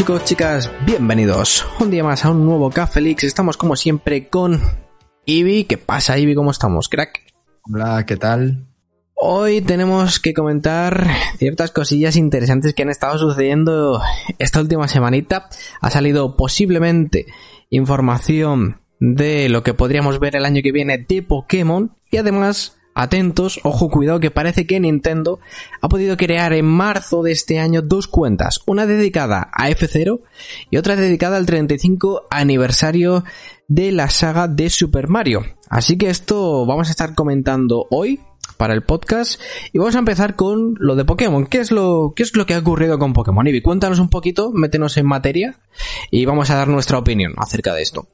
chicos, 0.00 0.24
chicas, 0.24 0.72
bienvenidos 0.86 1.66
un 1.78 1.90
día 1.90 2.02
más 2.02 2.24
a 2.24 2.30
un 2.30 2.46
nuevo 2.46 2.70
Café 2.70 3.02
Leaks. 3.02 3.24
Estamos 3.24 3.58
como 3.58 3.76
siempre 3.76 4.28
con 4.28 4.58
Ivy. 5.26 5.64
¿Qué 5.64 5.76
pasa 5.76 6.18
Ivy? 6.18 6.34
¿Cómo 6.34 6.50
estamos, 6.50 6.88
crack? 6.88 7.20
Hola, 7.70 8.06
¿qué 8.06 8.16
tal? 8.16 8.66
Hoy 9.12 9.60
tenemos 9.60 10.18
que 10.18 10.32
comentar 10.32 11.06
ciertas 11.36 11.70
cosillas 11.70 12.16
interesantes 12.16 12.72
que 12.72 12.80
han 12.80 12.88
estado 12.88 13.18
sucediendo 13.18 14.00
esta 14.38 14.62
última 14.62 14.88
semanita. 14.88 15.50
Ha 15.82 15.90
salido 15.90 16.34
posiblemente 16.34 17.26
información 17.68 18.80
de 19.00 19.50
lo 19.50 19.62
que 19.62 19.74
podríamos 19.74 20.18
ver 20.18 20.34
el 20.34 20.46
año 20.46 20.62
que 20.62 20.72
viene 20.72 20.96
de 20.96 21.22
Pokémon 21.22 21.94
y 22.10 22.16
además 22.16 22.79
Atentos, 23.00 23.60
ojo, 23.62 23.88
cuidado, 23.88 24.20
que 24.20 24.30
parece 24.30 24.66
que 24.66 24.78
Nintendo 24.78 25.40
ha 25.80 25.88
podido 25.88 26.18
crear 26.18 26.52
en 26.52 26.66
marzo 26.66 27.22
de 27.22 27.32
este 27.32 27.58
año 27.58 27.80
dos 27.80 28.06
cuentas, 28.06 28.60
una 28.66 28.84
dedicada 28.84 29.50
a 29.54 29.70
F0 29.70 30.20
y 30.68 30.76
otra 30.76 30.96
dedicada 30.96 31.38
al 31.38 31.46
35 31.46 32.26
aniversario 32.30 33.24
de 33.68 33.90
la 33.90 34.10
saga 34.10 34.48
de 34.48 34.68
Super 34.68 35.08
Mario. 35.08 35.46
Así 35.70 35.96
que 35.96 36.10
esto 36.10 36.66
vamos 36.66 36.88
a 36.88 36.90
estar 36.90 37.14
comentando 37.14 37.86
hoy 37.90 38.20
para 38.58 38.74
el 38.74 38.82
podcast 38.82 39.40
y 39.72 39.78
vamos 39.78 39.96
a 39.96 40.00
empezar 40.00 40.36
con 40.36 40.74
lo 40.78 40.94
de 40.94 41.06
Pokémon. 41.06 41.46
¿Qué 41.46 41.60
es 41.60 41.70
lo, 41.70 42.12
qué 42.14 42.22
es 42.22 42.36
lo 42.36 42.44
que 42.44 42.52
ha 42.52 42.58
ocurrido 42.58 42.98
con 42.98 43.14
Pokémon? 43.14 43.46
Ivy, 43.46 43.62
cuéntanos 43.62 43.98
un 43.98 44.10
poquito, 44.10 44.52
métenos 44.52 44.98
en 44.98 45.06
materia 45.06 45.58
y 46.10 46.26
vamos 46.26 46.50
a 46.50 46.56
dar 46.56 46.68
nuestra 46.68 46.98
opinión 46.98 47.32
acerca 47.38 47.72
de 47.72 47.80
esto. 47.80 48.08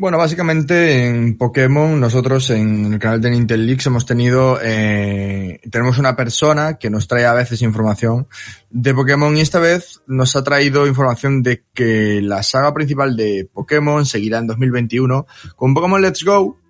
Bueno, 0.00 0.16
básicamente 0.16 1.06
en 1.06 1.36
Pokémon, 1.36 1.98
nosotros 1.98 2.50
en 2.50 2.92
el 2.92 2.98
canal 3.00 3.20
de 3.20 3.30
Nintendo 3.30 3.64
Leaks 3.64 3.88
hemos 3.88 4.06
tenido, 4.06 4.60
eh, 4.62 5.60
tenemos 5.72 5.98
una 5.98 6.14
persona 6.14 6.78
que 6.78 6.88
nos 6.88 7.08
trae 7.08 7.26
a 7.26 7.34
veces 7.34 7.62
información 7.62 8.28
de 8.70 8.94
Pokémon 8.94 9.36
y 9.36 9.40
esta 9.40 9.58
vez 9.58 10.00
nos 10.06 10.36
ha 10.36 10.44
traído 10.44 10.86
información 10.86 11.42
de 11.42 11.64
que 11.74 12.22
la 12.22 12.44
saga 12.44 12.72
principal 12.72 13.16
de 13.16 13.50
Pokémon 13.52 14.06
seguirá 14.06 14.38
en 14.38 14.46
2021 14.46 15.26
con 15.56 15.74
Pokémon 15.74 16.00
Let's 16.00 16.22
Go, 16.22 16.60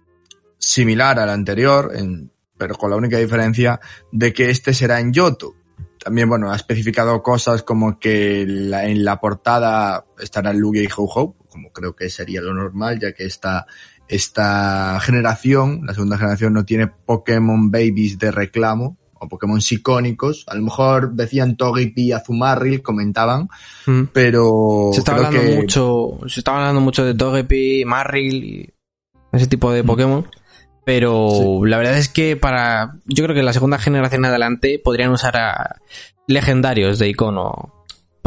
similar 0.57 1.19
al 1.19 1.29
anterior, 1.29 1.93
en, 1.95 2.33
pero 2.57 2.77
con 2.77 2.89
la 2.89 2.97
única 2.97 3.19
diferencia 3.19 3.79
de 4.11 4.33
que 4.33 4.49
este 4.49 4.73
será 4.73 5.01
en 5.01 5.13
Yoto. 5.13 5.55
También, 6.03 6.31
bueno, 6.31 6.51
ha 6.51 6.57
especificado 6.57 7.23
cosas 7.23 7.63
como 7.63 7.99
que 7.99 8.47
la, 8.49 8.87
en 8.87 9.05
la 9.05 9.21
portada 9.21 10.07
estará 10.19 10.55
Lugia 10.55 10.83
y 10.83 10.89
Ho-Ho, 10.97 11.37
como 11.59 11.73
creo 11.73 11.97
que 11.97 12.09
sería 12.09 12.41
lo 12.41 12.55
normal, 12.55 13.01
ya 13.01 13.13
que 13.13 13.25
esta, 13.25 13.67
esta 14.07 15.01
generación, 15.01 15.83
la 15.85 15.93
segunda 15.93 16.17
generación, 16.17 16.53
no 16.53 16.65
tiene 16.65 16.87
Pokémon 16.87 17.71
Babies 17.71 18.19
de 18.19 18.31
reclamo, 18.31 18.97
o 19.21 19.29
Pokémon 19.29 19.61
icónicos. 19.69 20.45
A 20.47 20.55
lo 20.55 20.63
mejor 20.63 21.15
decían 21.15 21.57
Togepi 21.57 22.03
y 22.03 22.13
Azumaril, 22.13 22.81
comentaban, 22.83 23.49
mm. 23.87 24.05
pero 24.13 24.91
se 24.93 25.01
estaba 25.01 25.27
hablando 25.27 25.57
mucho, 25.57 26.21
se 26.29 26.39
estaba 26.39 26.59
hablando 26.59 26.81
mucho 26.81 27.05
de 27.05 27.15
Togepi, 27.15 27.85
Marril 27.85 28.45
y 28.45 28.71
ese 29.33 29.49
tipo 29.49 29.73
de 29.73 29.83
mm. 29.83 29.87
Pokémon. 29.87 30.27
Pero 30.85 31.67
la 31.67 31.77
verdad 31.77 31.99
es 31.99 32.09
que 32.09 32.37
para. 32.37 32.95
Yo 33.05 33.25
creo 33.25 33.35
que 33.35 33.43
la 33.43 33.53
segunda 33.53 33.79
generación 33.79 34.25
adelante 34.25 34.81
podrían 34.83 35.11
usar 35.11 35.37
a 35.37 35.81
legendarios 36.29 36.99
de 36.99 37.09
icono 37.09 37.78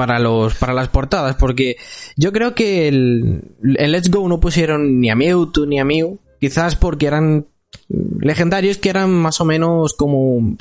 para 0.02 0.18
los 0.18 0.56
para 0.56 0.74
las 0.74 0.88
portadas 0.88 1.36
porque 1.36 1.78
yo 2.16 2.34
creo 2.34 2.56
que 2.56 2.88
el, 2.88 3.54
Let's 3.62 4.10
Go 4.10 4.28
no 4.28 4.40
pusieron 4.40 5.00
ni 5.00 5.12
a 5.12 5.16
Mewtwo 5.16 5.68
ni 5.68 5.80
a 5.80 5.86
Mew 5.86 6.18
quizás 6.40 6.76
porque 6.76 7.06
eran 7.06 7.46
legendarios 7.88 8.80
que 8.80 8.90
eran 8.90 9.12
más 9.12 9.40
o 9.42 9.46
menos 9.46 9.94
como 9.94 10.58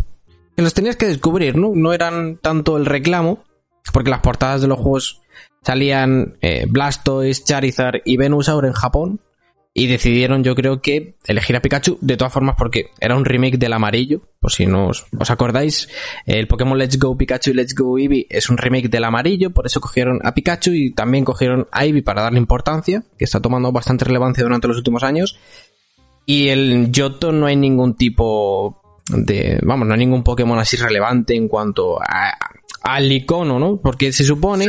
que 0.55 0.63
los 0.63 0.75
tenías 0.75 0.97
que 0.97 1.07
descubrir 1.07 1.57
no 1.57 1.73
no 1.75 1.95
eran 1.95 2.37
tanto 2.37 2.77
el 2.77 2.85
reclamo 2.85 3.43
porque 3.95 4.11
las 4.11 4.21
portadas 4.21 4.61
de 4.61 4.69
los 4.69 4.79
juegos 4.79 5.23
salían 5.63 6.37
eh, 6.43 6.67
Blastoise 6.69 7.43
Charizard 7.43 8.03
y 8.05 8.19
Venusaur 8.19 8.67
en 8.67 8.75
Japón 8.75 9.21
y 9.73 9.87
decidieron 9.87 10.43
yo 10.43 10.55
creo 10.55 10.83
que 10.83 11.17
elegir 11.27 11.55
a 11.55 11.63
Pikachu 11.63 11.99
de 12.01 12.17
todas 12.17 12.33
formas 12.33 12.57
porque 12.59 12.91
era 13.01 13.17
un 13.17 13.25
remake 13.25 13.57
del 13.57 13.73
amarillo 13.73 14.23
por 14.41 14.51
si 14.51 14.67
no 14.67 14.89
os, 14.89 15.07
acordáis. 15.29 15.89
El 16.27 16.49
Pokémon 16.49 16.77
Let's 16.77 16.99
Go 16.99 17.17
Pikachu 17.17 17.51
y 17.51 17.55
Let's 17.55 17.75
Go 17.75 17.99
Eevee 17.99 18.27
es 18.31 18.51
un 18.51 18.59
remake 18.59 18.89
del 18.89 19.05
amarillo 19.05 19.51
por 19.51 19.67
eso 19.67 19.81
cogieron 19.81 20.21
a 20.25 20.35
Pikachu 20.35 20.73
y 20.73 20.93
también 20.93 21.25
cogieron 21.25 21.69
a 21.71 21.85
Eevee 21.85 22.03
para 22.03 22.23
darle 22.23 22.39
importancia 22.39 23.05
que 23.17 23.25
está 23.25 23.41
tomando 23.41 23.71
bastante 23.71 24.05
relevancia 24.05 24.43
durante 24.43 24.67
los 24.67 24.77
últimos 24.77 25.05
años. 25.05 25.39
Y 26.27 26.49
el 26.49 26.91
Yoto 26.91 27.33
no 27.33 27.47
hay 27.47 27.57
ningún 27.57 27.97
tipo 27.97 28.83
de 29.09 29.59
vamos 29.63 29.87
no 29.87 29.95
hay 29.95 30.01
ningún 30.01 30.23
Pokémon 30.23 30.59
así 30.59 30.77
relevante 30.77 31.35
en 31.35 31.49
cuanto 31.49 32.01
a, 32.01 32.33
al 32.83 33.11
icono 33.11 33.59
no 33.59 33.81
porque 33.81 34.13
se 34.13 34.25
supone 34.25 34.67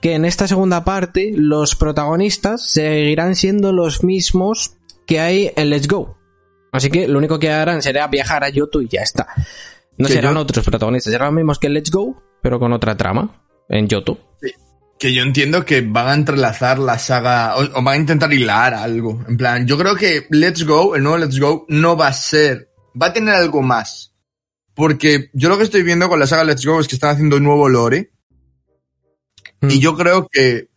que 0.00 0.14
en 0.14 0.24
esta 0.24 0.48
segunda 0.48 0.84
parte 0.84 1.32
los 1.34 1.76
protagonistas 1.76 2.68
seguirán 2.68 3.34
siendo 3.34 3.72
los 3.72 4.02
mismos 4.04 4.76
que 5.06 5.20
hay 5.20 5.52
en 5.56 5.70
Let's 5.70 5.88
Go. 5.88 6.16
Así 6.72 6.90
que 6.90 7.08
lo 7.08 7.18
único 7.18 7.38
que 7.38 7.50
harán 7.50 7.82
será 7.82 8.06
viajar 8.06 8.44
a 8.44 8.48
Yoto 8.48 8.80
y 8.80 8.88
ya 8.88 9.02
está. 9.02 9.26
No 9.98 10.08
serán 10.08 10.36
otros 10.36 10.64
protagonistas, 10.64 11.12
serán 11.12 11.26
los 11.28 11.34
mismos 11.34 11.58
que 11.58 11.66
en 11.66 11.74
Let's 11.74 11.90
Go, 11.90 12.22
pero 12.42 12.58
con 12.58 12.72
otra 12.72 12.96
trama 12.96 13.44
en 13.68 13.88
Yoto. 13.88 14.18
Que 14.98 15.14
yo 15.14 15.22
entiendo 15.22 15.64
que 15.64 15.80
van 15.80 16.08
a 16.08 16.14
entrelazar 16.14 16.78
la 16.78 16.98
saga 16.98 17.56
o, 17.56 17.82
van 17.82 17.94
a 17.94 17.96
intentar 17.96 18.32
hilar 18.32 18.74
algo. 18.74 19.24
En 19.26 19.36
plan, 19.36 19.66
yo 19.66 19.78
creo 19.78 19.96
que 19.96 20.26
Let's 20.30 20.64
Go, 20.64 20.94
el 20.94 21.02
nuevo 21.02 21.18
Let's 21.18 21.40
Go, 21.40 21.64
no 21.68 21.96
va 21.96 22.08
a 22.08 22.12
ser, 22.12 22.70
va 23.00 23.06
a 23.06 23.12
tener 23.12 23.34
algo 23.34 23.62
más. 23.62 24.14
Porque 24.74 25.30
yo 25.32 25.48
lo 25.48 25.58
que 25.58 25.64
estoy 25.64 25.82
viendo 25.82 26.08
con 26.08 26.20
la 26.20 26.26
saga 26.26 26.44
Let's 26.44 26.64
Go 26.64 26.80
es 26.80 26.88
que 26.88 26.96
están 26.96 27.10
haciendo 27.10 27.36
un 27.36 27.44
nuevo 27.44 27.68
lore 27.68 28.12
y 29.62 29.76
mm. 29.76 29.80
yo 29.80 29.96
creo 29.96 30.28
que 30.28 30.68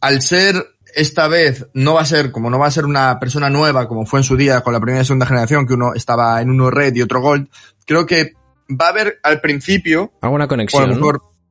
al 0.00 0.22
ser 0.22 0.64
esta 0.94 1.28
vez 1.28 1.66
no 1.74 1.94
va 1.94 2.02
a 2.02 2.06
ser, 2.06 2.32
como 2.32 2.50
no 2.50 2.58
va 2.58 2.66
a 2.66 2.72
ser 2.72 2.84
una 2.84 3.18
persona 3.20 3.50
nueva, 3.50 3.88
como 3.88 4.06
fue 4.06 4.20
en 4.20 4.24
su 4.24 4.36
día 4.36 4.62
con 4.62 4.72
la 4.72 4.80
primera 4.80 5.02
y 5.02 5.04
segunda 5.04 5.26
generación, 5.26 5.66
que 5.66 5.74
uno 5.74 5.94
estaba 5.94 6.40
en 6.40 6.50
uno 6.50 6.70
red 6.70 6.94
y 6.94 7.02
otro 7.02 7.20
gold, 7.20 7.48
creo 7.86 8.06
que 8.06 8.32
va 8.68 8.86
a 8.86 8.90
haber 8.90 9.18
al 9.22 9.40
principio. 9.40 10.12
Alguna 10.20 10.48
conexión. 10.48 10.82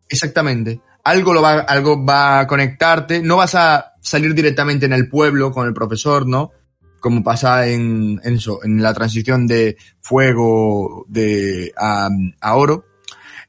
Exactamente. 0.09 0.81
Algo, 1.03 1.33
lo 1.33 1.41
va, 1.41 1.59
algo 1.59 2.03
va 2.03 2.39
a 2.39 2.47
conectarte. 2.47 3.22
No 3.22 3.38
vas 3.38 3.55
a 3.55 3.94
salir 4.01 4.34
directamente 4.34 4.85
en 4.85 4.94
el 4.94 5.07
pueblo 5.07 5.51
con 5.51 5.67
el 5.67 5.73
profesor, 5.73 6.28
¿no? 6.28 6.51
Como 6.99 7.23
pasa 7.23 7.67
en, 7.67 8.19
en 8.23 8.35
eso, 8.35 8.59
en 8.63 8.81
la 8.81 8.94
transición 8.94 9.47
de 9.47 9.78
fuego 10.01 11.05
de, 11.07 11.72
a, 11.78 12.09
a 12.41 12.55
oro 12.55 12.85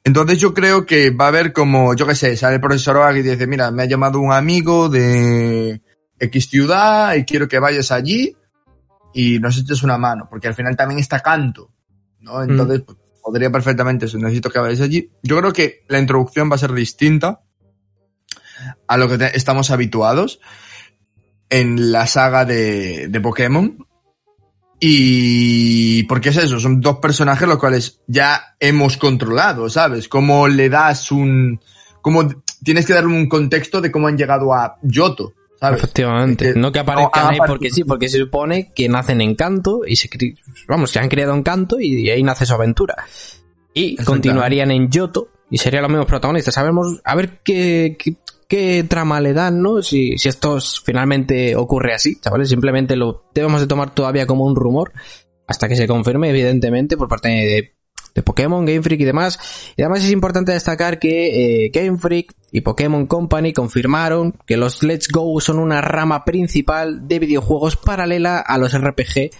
entonces 0.04 0.38
yo 0.38 0.54
creo 0.54 0.86
que 0.86 1.10
va 1.10 1.26
a 1.26 1.28
haber 1.28 1.52
como, 1.52 1.94
yo 1.94 2.06
qué 2.06 2.14
sé, 2.14 2.36
sale 2.36 2.56
el 2.56 2.60
profesor 2.60 2.96
Oag 2.96 3.18
y 3.18 3.22
dice, 3.22 3.46
mira, 3.46 3.70
me 3.70 3.82
ha 3.82 3.86
llamado 3.86 4.20
un 4.20 4.32
amigo 4.32 4.88
de 4.88 5.82
X 6.18 6.48
ciudad 6.48 7.14
y 7.14 7.24
quiero 7.24 7.48
que 7.48 7.58
vayas 7.58 7.90
allí 7.92 8.36
y 9.12 9.38
nos 9.38 9.58
eches 9.58 9.82
una 9.82 9.98
mano, 9.98 10.26
porque 10.30 10.48
al 10.48 10.54
final 10.54 10.76
también 10.76 11.00
está 11.00 11.20
canto, 11.20 11.72
¿no? 12.20 12.38
Mm. 12.38 12.50
Entonces, 12.50 12.82
pues, 12.82 12.98
podría 13.22 13.50
perfectamente, 13.50 14.06
necesito 14.06 14.50
que 14.50 14.58
vayas 14.58 14.80
allí. 14.80 15.10
Yo 15.22 15.38
creo 15.38 15.52
que 15.52 15.84
la 15.88 15.98
introducción 15.98 16.50
va 16.50 16.54
a 16.54 16.58
ser 16.58 16.72
distinta 16.72 17.42
a 18.86 18.96
lo 18.96 19.08
que 19.08 19.32
estamos 19.34 19.70
habituados 19.70 20.40
en 21.50 21.92
la 21.92 22.06
saga 22.06 22.44
de, 22.44 23.08
de 23.08 23.20
Pokémon. 23.20 23.86
Y 24.80 26.04
porque 26.04 26.28
es 26.28 26.36
eso, 26.36 26.60
son 26.60 26.80
dos 26.80 26.98
personajes 26.98 27.48
los 27.48 27.58
cuales 27.58 28.00
ya 28.06 28.56
hemos 28.60 28.96
controlado, 28.96 29.68
¿sabes? 29.68 30.08
Cómo 30.08 30.46
le 30.46 30.68
das 30.68 31.10
un... 31.10 31.60
cómo 32.00 32.28
tienes 32.62 32.86
que 32.86 32.94
darle 32.94 33.12
un 33.12 33.28
contexto 33.28 33.80
de 33.80 33.90
cómo 33.90 34.06
han 34.06 34.16
llegado 34.16 34.54
a 34.54 34.76
Yoto, 34.82 35.34
¿sabes? 35.58 35.80
Efectivamente. 35.82 36.54
no 36.54 36.70
que 36.70 36.78
aparezcan 36.78 37.32
ahí 37.32 37.38
porque 37.44 37.70
sí, 37.70 37.82
porque 37.82 38.08
se 38.08 38.18
supone 38.18 38.72
que 38.72 38.88
nacen 38.88 39.20
en 39.20 39.34
Canto 39.34 39.80
y 39.86 39.96
se... 39.96 40.08
Vamos, 40.68 40.90
se 40.90 41.00
han 41.00 41.08
criado 41.08 41.34
en 41.34 41.42
Canto 41.42 41.80
y 41.80 42.08
ahí 42.10 42.22
nace 42.22 42.46
su 42.46 42.54
aventura. 42.54 42.94
Y 43.74 43.96
continuarían 43.96 44.70
en 44.70 44.90
Yoto 44.90 45.28
y 45.50 45.58
serían 45.58 45.82
los 45.82 45.90
mismos 45.90 46.06
protagonistas. 46.06 46.54
Sabemos, 46.54 47.00
a 47.04 47.14
ver 47.16 47.40
qué, 47.42 47.96
qué 47.98 48.16
trama 48.88 49.20
le 49.20 49.34
dan, 49.34 49.60
¿no? 49.60 49.82
Si, 49.82 50.16
si 50.16 50.28
esto 50.28 50.58
finalmente 50.84 51.54
ocurre 51.54 51.94
así, 51.94 52.18
chavales, 52.20 52.48
simplemente 52.48 52.96
lo 52.96 53.24
debemos 53.34 53.60
de 53.60 53.66
tomar 53.66 53.94
todavía 53.94 54.26
como 54.26 54.44
un 54.44 54.56
rumor 54.56 54.92
hasta 55.46 55.68
que 55.68 55.76
se 55.76 55.86
confirme, 55.86 56.30
evidentemente, 56.30 56.96
por 56.96 57.08
parte 57.08 57.28
de, 57.28 57.74
de 58.14 58.22
Pokémon, 58.22 58.64
Game 58.64 58.82
Freak 58.82 59.00
y 59.00 59.04
demás. 59.04 59.38
Y 59.76 59.82
además 59.82 60.04
es 60.04 60.10
importante 60.10 60.52
destacar 60.52 60.98
que 60.98 61.64
eh, 61.64 61.70
Game 61.70 61.98
Freak 61.98 62.34
y 62.50 62.62
Pokémon 62.62 63.06
Company 63.06 63.52
confirmaron 63.52 64.34
que 64.46 64.56
los 64.56 64.82
Let's 64.82 65.08
Go 65.08 65.40
son 65.40 65.58
una 65.58 65.80
rama 65.80 66.24
principal 66.24 67.06
de 67.06 67.18
videojuegos 67.18 67.76
paralela 67.76 68.38
a 68.38 68.58
los 68.58 68.78
RPG 68.78 69.30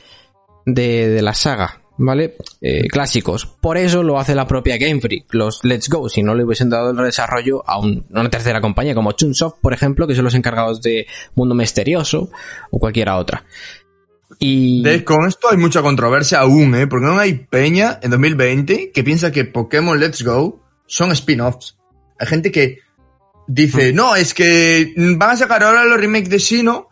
de, 0.67 1.09
de 1.09 1.23
la 1.23 1.35
saga. 1.35 1.83
¿Vale? 1.99 2.37
Eh, 2.61 2.89
clásicos. 2.89 3.47
Por 3.47 3.77
eso 3.77 4.03
lo 4.03 4.19
hace 4.19 4.35
la 4.35 4.47
propia 4.47 4.79
Game 4.79 5.01
Freak, 5.01 5.35
los 5.35 5.63
Let's 5.65 5.89
Go, 5.89 6.09
si 6.09 6.23
no 6.23 6.35
le 6.35 6.45
hubiesen 6.45 6.71
dado 6.71 6.91
el 6.91 6.97
desarrollo 6.97 7.63
a, 7.67 7.79
una 7.79 8.31
tercera 8.31 8.61
compañía 8.61 8.95
como 8.95 9.13
Chunsoft, 9.13 9.59
por 9.61 9.75
ejemplo, 9.75 10.07
que 10.07 10.15
son 10.15 10.25
los 10.25 10.35
encargados 10.35 10.81
de 10.81 11.07
Mundo 11.35 11.55
Misterioso 11.55 12.31
o 12.71 12.79
cualquiera 12.79 13.17
otra. 13.17 13.45
Y... 14.39 15.01
con 15.01 15.27
esto 15.27 15.51
hay 15.51 15.57
mucha 15.57 15.83
controversia 15.83 16.41
aún, 16.41 16.75
¿eh? 16.75 16.87
Porque 16.87 17.07
no 17.07 17.19
hay 17.19 17.35
peña 17.35 17.99
en 18.03 18.11
2020 18.11 18.93
que 18.93 19.05
piensa 19.05 19.33
que 19.33 19.45
Pokémon 19.45 19.99
Let's 19.99 20.23
Go 20.23 20.63
son 20.87 21.11
spin-offs. 21.13 21.77
Hay 22.21 22.27
gente 22.27 22.53
que 22.53 22.79
dice, 23.49 23.93
no, 23.93 24.15
es 24.15 24.35
que 24.35 24.93
van 24.97 25.31
a 25.31 25.37
sacar 25.37 25.65
ahora 25.65 25.85
los 25.85 25.99
remakes 25.99 26.31
de 26.31 26.39
Sino 26.39 26.89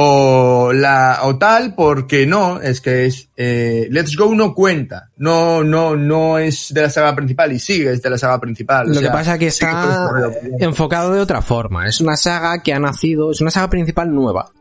o 0.00 0.72
la 0.72 1.22
o 1.24 1.38
tal 1.38 1.74
porque 1.74 2.24
no 2.24 2.60
es 2.60 2.80
que 2.80 3.06
es 3.06 3.30
eh, 3.36 3.88
Let's 3.90 4.16
Go 4.16 4.32
no 4.32 4.54
cuenta 4.54 5.10
no 5.16 5.64
no 5.64 5.96
no 5.96 6.38
es 6.38 6.72
de 6.72 6.82
la 6.82 6.90
saga 6.90 7.16
principal 7.16 7.50
y 7.50 7.58
sigue 7.58 7.90
es 7.90 8.00
de 8.00 8.08
la 8.08 8.16
saga 8.16 8.40
principal 8.40 8.86
lo 8.94 9.00
que 9.00 9.10
pasa 9.10 9.32
es 9.32 9.38
que 9.40 9.46
está 9.48 10.22
enfocado 10.60 11.12
de 11.12 11.20
otra 11.20 11.42
forma 11.42 11.88
es 11.88 12.00
una 12.00 12.16
saga 12.16 12.62
que 12.62 12.72
ha 12.72 12.78
nacido 12.78 13.32
es 13.32 13.40
una 13.40 13.50
saga 13.50 13.70
principal 13.70 14.14
nueva 14.14 14.52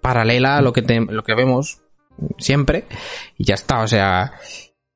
paralela 0.00 0.56
a 0.56 0.62
lo 0.62 0.72
que 0.72 0.82
lo 0.82 1.22
que 1.22 1.34
vemos 1.36 1.82
siempre 2.36 2.86
y 3.38 3.44
ya 3.44 3.54
está 3.54 3.82
o 3.82 3.86
sea 3.86 4.32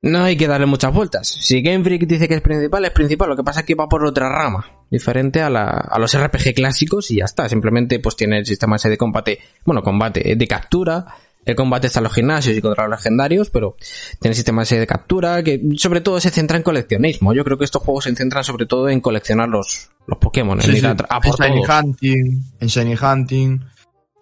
no 0.03 0.23
hay 0.25 0.37
que 0.37 0.47
darle 0.47 0.67
muchas 0.67 0.95
vueltas. 0.95 1.27
Si 1.27 1.61
Game 1.61 1.83
Freak 1.83 2.07
dice 2.07 2.29
que 2.29 2.35
es 2.35 2.41
principal, 2.41 2.85
es 2.85 2.93
principal. 2.93 3.31
Lo 3.31 3.37
que 3.37 3.43
pasa 3.43 3.61
es 3.61 3.67
que 3.67 3.75
va 3.75 3.89
por 3.89 4.05
otra 4.05 4.29
rama, 4.29 4.65
diferente 4.91 5.43
a, 5.43 5.51
la, 5.51 5.67
a 5.67 5.99
los 5.99 6.19
RPG 6.19 6.55
clásicos 6.55 7.11
y 7.11 7.17
ya 7.17 7.25
está. 7.25 7.49
Simplemente 7.49 7.99
pues 8.01 8.17
tiene 8.17 8.39
el 8.39 8.47
sistema 8.47 8.77
ese 8.77 8.89
de 8.89 8.97
combate, 8.97 9.39
bueno, 9.65 9.83
combate 9.83 10.35
de 10.37 10.49
captura. 10.49 11.07
El 11.45 11.55
combate 11.55 11.87
está 11.87 12.01
en 12.01 12.05
los 12.05 12.13
gimnasios 12.13 12.57
y 12.57 12.61
contra 12.61 12.87
los 12.87 12.99
legendarios, 12.99 13.49
pero 13.49 13.77
tiene 14.21 14.33
el 14.33 14.35
sistema 14.35 14.63
ese 14.63 14.79
de 14.79 14.87
captura 14.87 15.43
que 15.43 15.61
sobre 15.77 16.03
todo 16.03 16.21
se 16.21 16.31
centra 16.31 16.59
en 16.59 16.63
coleccionismo. 16.63 17.33
Yo 17.33 17.43
creo 17.43 17.57
que 17.57 17.65
estos 17.65 17.83
juegos 17.83 18.05
se 18.05 18.15
centran 18.15 18.45
sobre 18.45 18.67
todo 18.67 18.89
en 18.91 19.01
coleccionar 19.01 19.49
los, 19.49 19.89
los 20.07 20.19
Pokémon, 20.19 20.61
en, 20.61 20.71
en 20.71 20.75
Shiny 20.77 21.63
Hunting, 21.67 22.43
en 22.61 22.69
Shiny 22.69 22.97
Hunting 23.01 23.61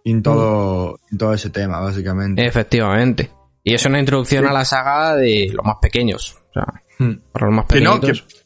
y 0.05 0.13
en 0.13 0.23
todo, 0.23 1.01
en 1.11 1.19
todo 1.19 1.35
ese 1.35 1.51
tema, 1.51 1.81
básicamente. 1.81 2.47
Efectivamente. 2.47 3.31
Y 3.65 3.75
es 3.75 3.85
una 3.85 3.99
introducción 3.99 4.47
a 4.47 4.53
la 4.53 4.65
saga 4.65 5.17
de 5.17 5.51
los 5.53 5.67
más 5.67 5.79
pequeños. 5.83 6.37
O 6.51 6.53
sea, 6.53 6.67
hmm. 7.01 7.15
para 7.33 7.47
los 7.47 7.55
más 7.57 7.67
pequeños. 7.67 7.99
Que, 7.99 8.13
que, 8.13 8.46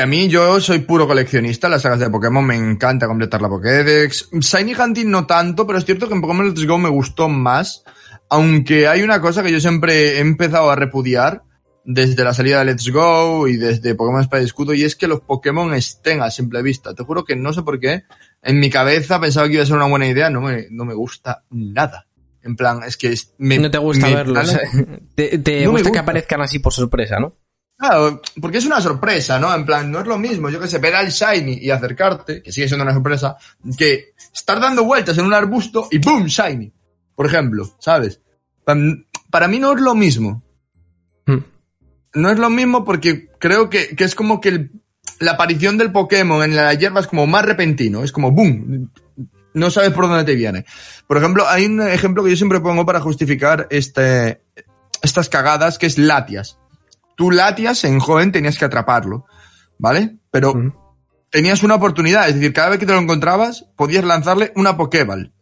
a 0.00 0.06
mí 0.06 0.28
yo 0.28 0.60
soy 0.60 0.80
puro 0.80 1.06
coleccionista, 1.06 1.68
las 1.68 1.82
sagas 1.82 1.98
de 1.98 2.10
Pokémon 2.10 2.44
me 2.44 2.56
encanta 2.56 3.06
completar 3.06 3.42
la 3.42 3.48
Pokédex. 3.48 4.30
Shiny 4.32 4.74
Hunting 4.74 5.10
no 5.10 5.26
tanto, 5.26 5.66
pero 5.66 5.78
es 5.78 5.84
cierto 5.84 6.08
que 6.08 6.14
en 6.14 6.20
Pokémon 6.20 6.48
Let's 6.48 6.66
Go 6.66 6.78
me 6.78 6.88
gustó 6.88 7.28
más. 7.28 7.84
Aunque 8.30 8.88
hay 8.88 9.02
una 9.02 9.20
cosa 9.20 9.42
que 9.42 9.52
yo 9.52 9.60
siempre 9.60 10.16
he 10.16 10.20
empezado 10.20 10.70
a 10.70 10.76
repudiar 10.76 11.42
desde 11.84 12.24
la 12.24 12.32
salida 12.32 12.60
de 12.60 12.66
Let's 12.66 12.88
Go 12.90 13.48
y 13.48 13.56
desde 13.56 13.94
Pokémon 13.94 14.20
Espada 14.20 14.42
y 14.42 14.46
Escudo, 14.46 14.72
y 14.72 14.84
es 14.84 14.96
que 14.96 15.08
los 15.08 15.20
Pokémon 15.20 15.74
estén 15.74 16.22
a 16.22 16.30
simple 16.30 16.62
vista. 16.62 16.94
Te 16.94 17.02
juro 17.02 17.24
que 17.24 17.36
no 17.36 17.52
sé 17.52 17.62
por 17.62 17.78
qué. 17.80 18.04
En 18.42 18.60
mi 18.60 18.70
cabeza 18.70 19.20
pensaba 19.20 19.46
que 19.48 19.54
iba 19.54 19.62
a 19.62 19.66
ser 19.66 19.76
una 19.76 19.88
buena 19.88 20.06
idea, 20.06 20.30
no 20.30 20.40
me, 20.40 20.66
no 20.70 20.84
me 20.84 20.94
gusta 20.94 21.44
nada. 21.50 22.06
En 22.42 22.56
plan, 22.56 22.82
es 22.84 22.96
que... 22.96 23.14
Me, 23.38 23.58
no 23.58 23.70
te 23.70 23.78
gusta 23.78 24.08
verlos. 24.08 24.56
te, 25.14 25.66
gusta, 25.66 25.92
que 25.92 25.98
aparezcan 25.98 26.40
así 26.40 26.58
por 26.58 26.72
sorpresa, 26.72 27.20
¿no? 27.20 27.36
Claro, 27.82 28.22
porque 28.40 28.58
es 28.58 28.64
una 28.64 28.80
sorpresa, 28.80 29.40
¿no? 29.40 29.52
En 29.52 29.66
plan, 29.66 29.90
no 29.90 29.98
es 29.98 30.06
lo 30.06 30.16
mismo, 30.16 30.48
yo 30.48 30.60
que 30.60 30.68
sé, 30.68 30.78
ver 30.78 30.94
al 30.94 31.10
Shiny 31.10 31.54
y 31.54 31.70
acercarte, 31.72 32.40
que 32.40 32.52
sigue 32.52 32.68
siendo 32.68 32.84
una 32.84 32.94
sorpresa, 32.94 33.36
que 33.76 34.14
estar 34.32 34.60
dando 34.60 34.84
vueltas 34.84 35.18
en 35.18 35.26
un 35.26 35.34
arbusto 35.34 35.88
y 35.90 35.98
¡boom! 35.98 36.26
Shiny. 36.26 36.72
Por 37.16 37.26
ejemplo, 37.26 37.74
¿sabes? 37.80 38.20
Para 38.64 39.48
mí 39.48 39.58
no 39.58 39.72
es 39.72 39.80
lo 39.80 39.96
mismo. 39.96 40.44
Hmm. 41.26 41.38
No 42.14 42.30
es 42.30 42.38
lo 42.38 42.50
mismo 42.50 42.84
porque 42.84 43.30
creo 43.40 43.68
que, 43.68 43.96
que 43.96 44.04
es 44.04 44.14
como 44.14 44.40
que 44.40 44.70
la 45.18 45.32
aparición 45.32 45.76
del 45.76 45.90
Pokémon 45.90 46.44
en 46.44 46.54
la 46.54 46.72
hierba 46.74 47.00
es 47.00 47.08
como 47.08 47.26
más 47.26 47.44
repentino, 47.44 48.04
es 48.04 48.12
como 48.12 48.30
¡boom! 48.30 48.92
no 49.54 49.70
sabes 49.72 49.90
por 49.90 50.06
dónde 50.06 50.22
te 50.22 50.36
viene. 50.36 50.66
Por 51.08 51.16
ejemplo, 51.16 51.48
hay 51.48 51.66
un 51.66 51.82
ejemplo 51.82 52.22
que 52.22 52.30
yo 52.30 52.36
siempre 52.36 52.60
pongo 52.60 52.86
para 52.86 53.00
justificar 53.00 53.66
este, 53.70 54.40
estas 55.02 55.28
cagadas, 55.28 55.78
que 55.78 55.86
es 55.86 55.98
Latias. 55.98 56.60
Tú 57.16 57.30
Latias 57.30 57.84
en 57.84 57.98
joven 57.98 58.32
tenías 58.32 58.58
que 58.58 58.64
atraparlo, 58.64 59.26
¿vale? 59.78 60.18
Pero 60.30 60.54
tenías 61.30 61.62
una 61.62 61.76
oportunidad, 61.76 62.28
es 62.28 62.34
decir, 62.34 62.52
cada 62.52 62.70
vez 62.70 62.78
que 62.78 62.86
te 62.86 62.92
lo 62.92 62.98
encontrabas, 62.98 63.66
podías 63.76 64.04
lanzarle 64.04 64.52
una 64.56 64.76
Pokéball. 64.76 65.32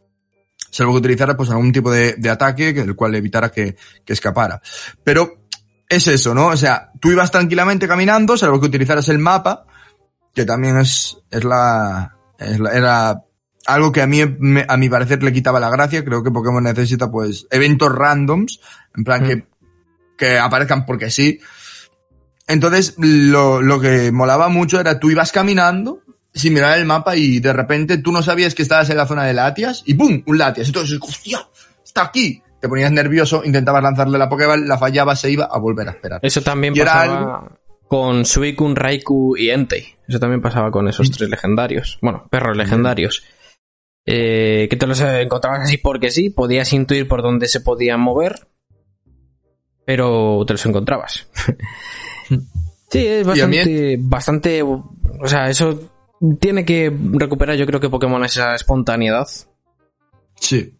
Salvo 0.70 0.92
que 0.92 0.98
utilizara 0.98 1.36
pues 1.36 1.50
algún 1.50 1.72
tipo 1.72 1.90
de, 1.90 2.30
ataque, 2.30 2.72
que, 2.72 2.80
el 2.80 2.94
cual 2.94 3.14
evitara 3.14 3.50
que, 3.50 3.76
que 4.04 4.12
escapara. 4.12 4.60
Pero 5.02 5.40
es 5.88 6.06
eso, 6.06 6.32
¿no? 6.32 6.46
O 6.46 6.56
sea, 6.56 6.92
tú 7.00 7.10
ibas 7.10 7.30
tranquilamente 7.32 7.88
caminando, 7.88 8.36
salvo 8.36 8.60
que 8.60 8.66
utilizaras 8.66 9.08
el 9.08 9.18
mapa, 9.18 9.66
que 10.32 10.44
también 10.44 10.78
es, 10.78 11.18
es 11.30 11.42
la, 11.42 12.14
es 12.38 12.60
la 12.60 12.72
era 12.72 13.24
algo 13.66 13.92
que 13.92 14.00
a 14.00 14.06
mí, 14.06 14.20
a 14.22 14.76
mi 14.76 14.88
parecer, 14.88 15.22
le 15.22 15.32
quitaba 15.32 15.60
la 15.60 15.70
gracia. 15.70 16.04
Creo 16.04 16.22
que 16.22 16.30
Pokémon 16.30 16.62
necesita, 16.62 17.10
pues, 17.10 17.46
eventos 17.50 17.92
randoms, 17.92 18.60
en 18.96 19.04
plan 19.04 19.26
que, 19.26 19.46
que 20.16 20.38
aparezcan 20.38 20.86
porque 20.86 21.10
sí. 21.10 21.40
Entonces, 22.50 22.94
lo, 22.98 23.62
lo 23.62 23.80
que 23.80 24.12
molaba 24.12 24.48
mucho 24.48 24.80
era 24.80 24.98
tú 24.98 25.10
ibas 25.10 25.32
caminando 25.32 26.02
sin 26.32 26.54
mirar 26.54 26.78
el 26.78 26.84
mapa 26.84 27.16
y 27.16 27.40
de 27.40 27.52
repente 27.52 27.98
tú 27.98 28.12
no 28.12 28.22
sabías 28.22 28.54
que 28.54 28.62
estabas 28.62 28.90
en 28.90 28.96
la 28.96 29.06
zona 29.06 29.24
de 29.24 29.34
Latias 29.34 29.82
y 29.86 29.94
¡pum! 29.94 30.22
Un 30.26 30.38
Latias. 30.38 30.68
Entonces, 30.68 30.98
¡hostia! 31.00 31.46
¡Está 31.84 32.02
aquí! 32.02 32.42
Te 32.60 32.68
ponías 32.68 32.92
nervioso, 32.92 33.42
intentabas 33.44 33.82
lanzarle 33.82 34.18
la 34.18 34.28
Pokéball, 34.28 34.68
la 34.68 34.76
fallaba, 34.76 35.16
se 35.16 35.30
iba 35.30 35.46
a 35.46 35.58
volver 35.58 35.88
a 35.88 35.92
esperar. 35.92 36.20
Eso 36.22 36.42
también 36.42 36.74
pasaba 36.74 37.56
con 37.88 38.24
Suicune, 38.24 38.74
Raikou 38.74 39.36
y 39.36 39.50
Entei. 39.50 39.96
Eso 40.06 40.20
también 40.20 40.42
pasaba 40.42 40.70
con 40.70 40.86
esos 40.86 41.08
mm. 41.08 41.12
tres 41.12 41.30
legendarios. 41.30 41.98
Bueno, 42.02 42.28
perros 42.30 42.56
legendarios. 42.56 43.24
Eh, 44.06 44.66
que 44.68 44.76
te 44.76 44.86
los 44.86 45.00
encontrabas 45.00 45.62
así 45.62 45.78
porque 45.78 46.10
sí, 46.10 46.30
podías 46.30 46.72
intuir 46.72 47.08
por 47.08 47.22
dónde 47.22 47.48
se 47.48 47.60
podían 47.60 48.00
mover, 48.00 48.46
pero 49.84 50.44
te 50.46 50.54
los 50.54 50.66
encontrabas. 50.66 51.26
sí, 52.90 53.06
es 53.06 53.26
bastante, 53.26 53.96
bastante, 53.98 54.62
o 54.62 55.26
sea, 55.26 55.48
eso 55.48 55.90
tiene 56.38 56.64
que 56.64 56.94
recuperar 57.12 57.56
yo 57.56 57.66
creo 57.66 57.80
que 57.80 57.88
Pokémon 57.88 58.24
esa 58.24 58.54
espontaneidad. 58.54 59.26
Sí. 60.38 60.76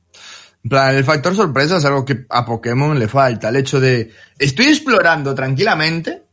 En 0.63 0.69
plan, 0.69 0.95
el 0.95 1.05
factor 1.05 1.35
sorpresa 1.35 1.79
es 1.79 1.85
algo 1.85 2.05
que 2.05 2.27
a 2.29 2.45
Pokémon 2.45 2.99
le 2.99 3.09
falta. 3.09 3.49
El 3.49 3.57
hecho 3.57 3.81
de 3.81 4.11
estoy 4.39 4.67
explorando 4.67 5.35
tranquilamente 5.35 6.25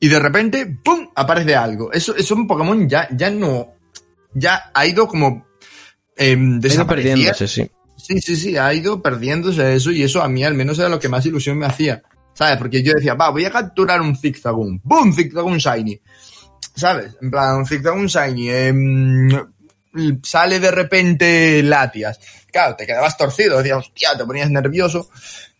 y 0.00 0.08
de 0.08 0.18
repente, 0.18 0.78
¡pum! 0.82 1.08
aparece 1.14 1.54
algo. 1.54 1.92
Eso, 1.92 2.14
eso 2.16 2.34
un 2.34 2.46
Pokémon 2.46 2.88
ya, 2.88 3.08
ya 3.14 3.30
no. 3.30 3.74
Ya 4.32 4.70
ha 4.72 4.86
ido 4.86 5.06
como 5.06 5.46
eh, 6.16 6.36
perdiéndose, 6.88 7.46
sí. 7.46 7.70
Sí, 8.04 8.20
sí, 8.20 8.36
sí, 8.36 8.56
ha 8.58 8.74
ido 8.74 9.00
perdiéndose 9.00 9.74
eso 9.74 9.90
y 9.90 10.02
eso 10.02 10.22
a 10.22 10.28
mí 10.28 10.44
al 10.44 10.52
menos 10.52 10.78
era 10.78 10.90
lo 10.90 10.98
que 10.98 11.08
más 11.08 11.24
ilusión 11.24 11.56
me 11.56 11.64
hacía. 11.64 12.02
¿Sabes? 12.34 12.58
Porque 12.58 12.82
yo 12.82 12.92
decía, 12.92 13.14
va, 13.14 13.30
voy 13.30 13.46
a 13.46 13.50
capturar 13.50 14.02
un 14.02 14.14
Zigzagoon. 14.14 14.82
¡Boom! 14.84 15.14
Zigzagoon 15.14 15.56
Shiny. 15.56 15.98
¿Sabes? 16.74 17.16
En 17.22 17.30
plan, 17.30 17.56
un 17.56 17.66
Zigzagoon 17.66 18.06
Shiny. 18.06 18.50
Em, 18.50 19.30
sale 20.22 20.60
de 20.60 20.70
repente 20.70 21.62
Latias. 21.62 22.20
Claro, 22.52 22.76
te 22.76 22.86
quedabas 22.86 23.16
torcido, 23.16 23.56
decías, 23.56 23.78
hostia, 23.78 24.18
te 24.18 24.26
ponías 24.26 24.50
nervioso. 24.50 25.08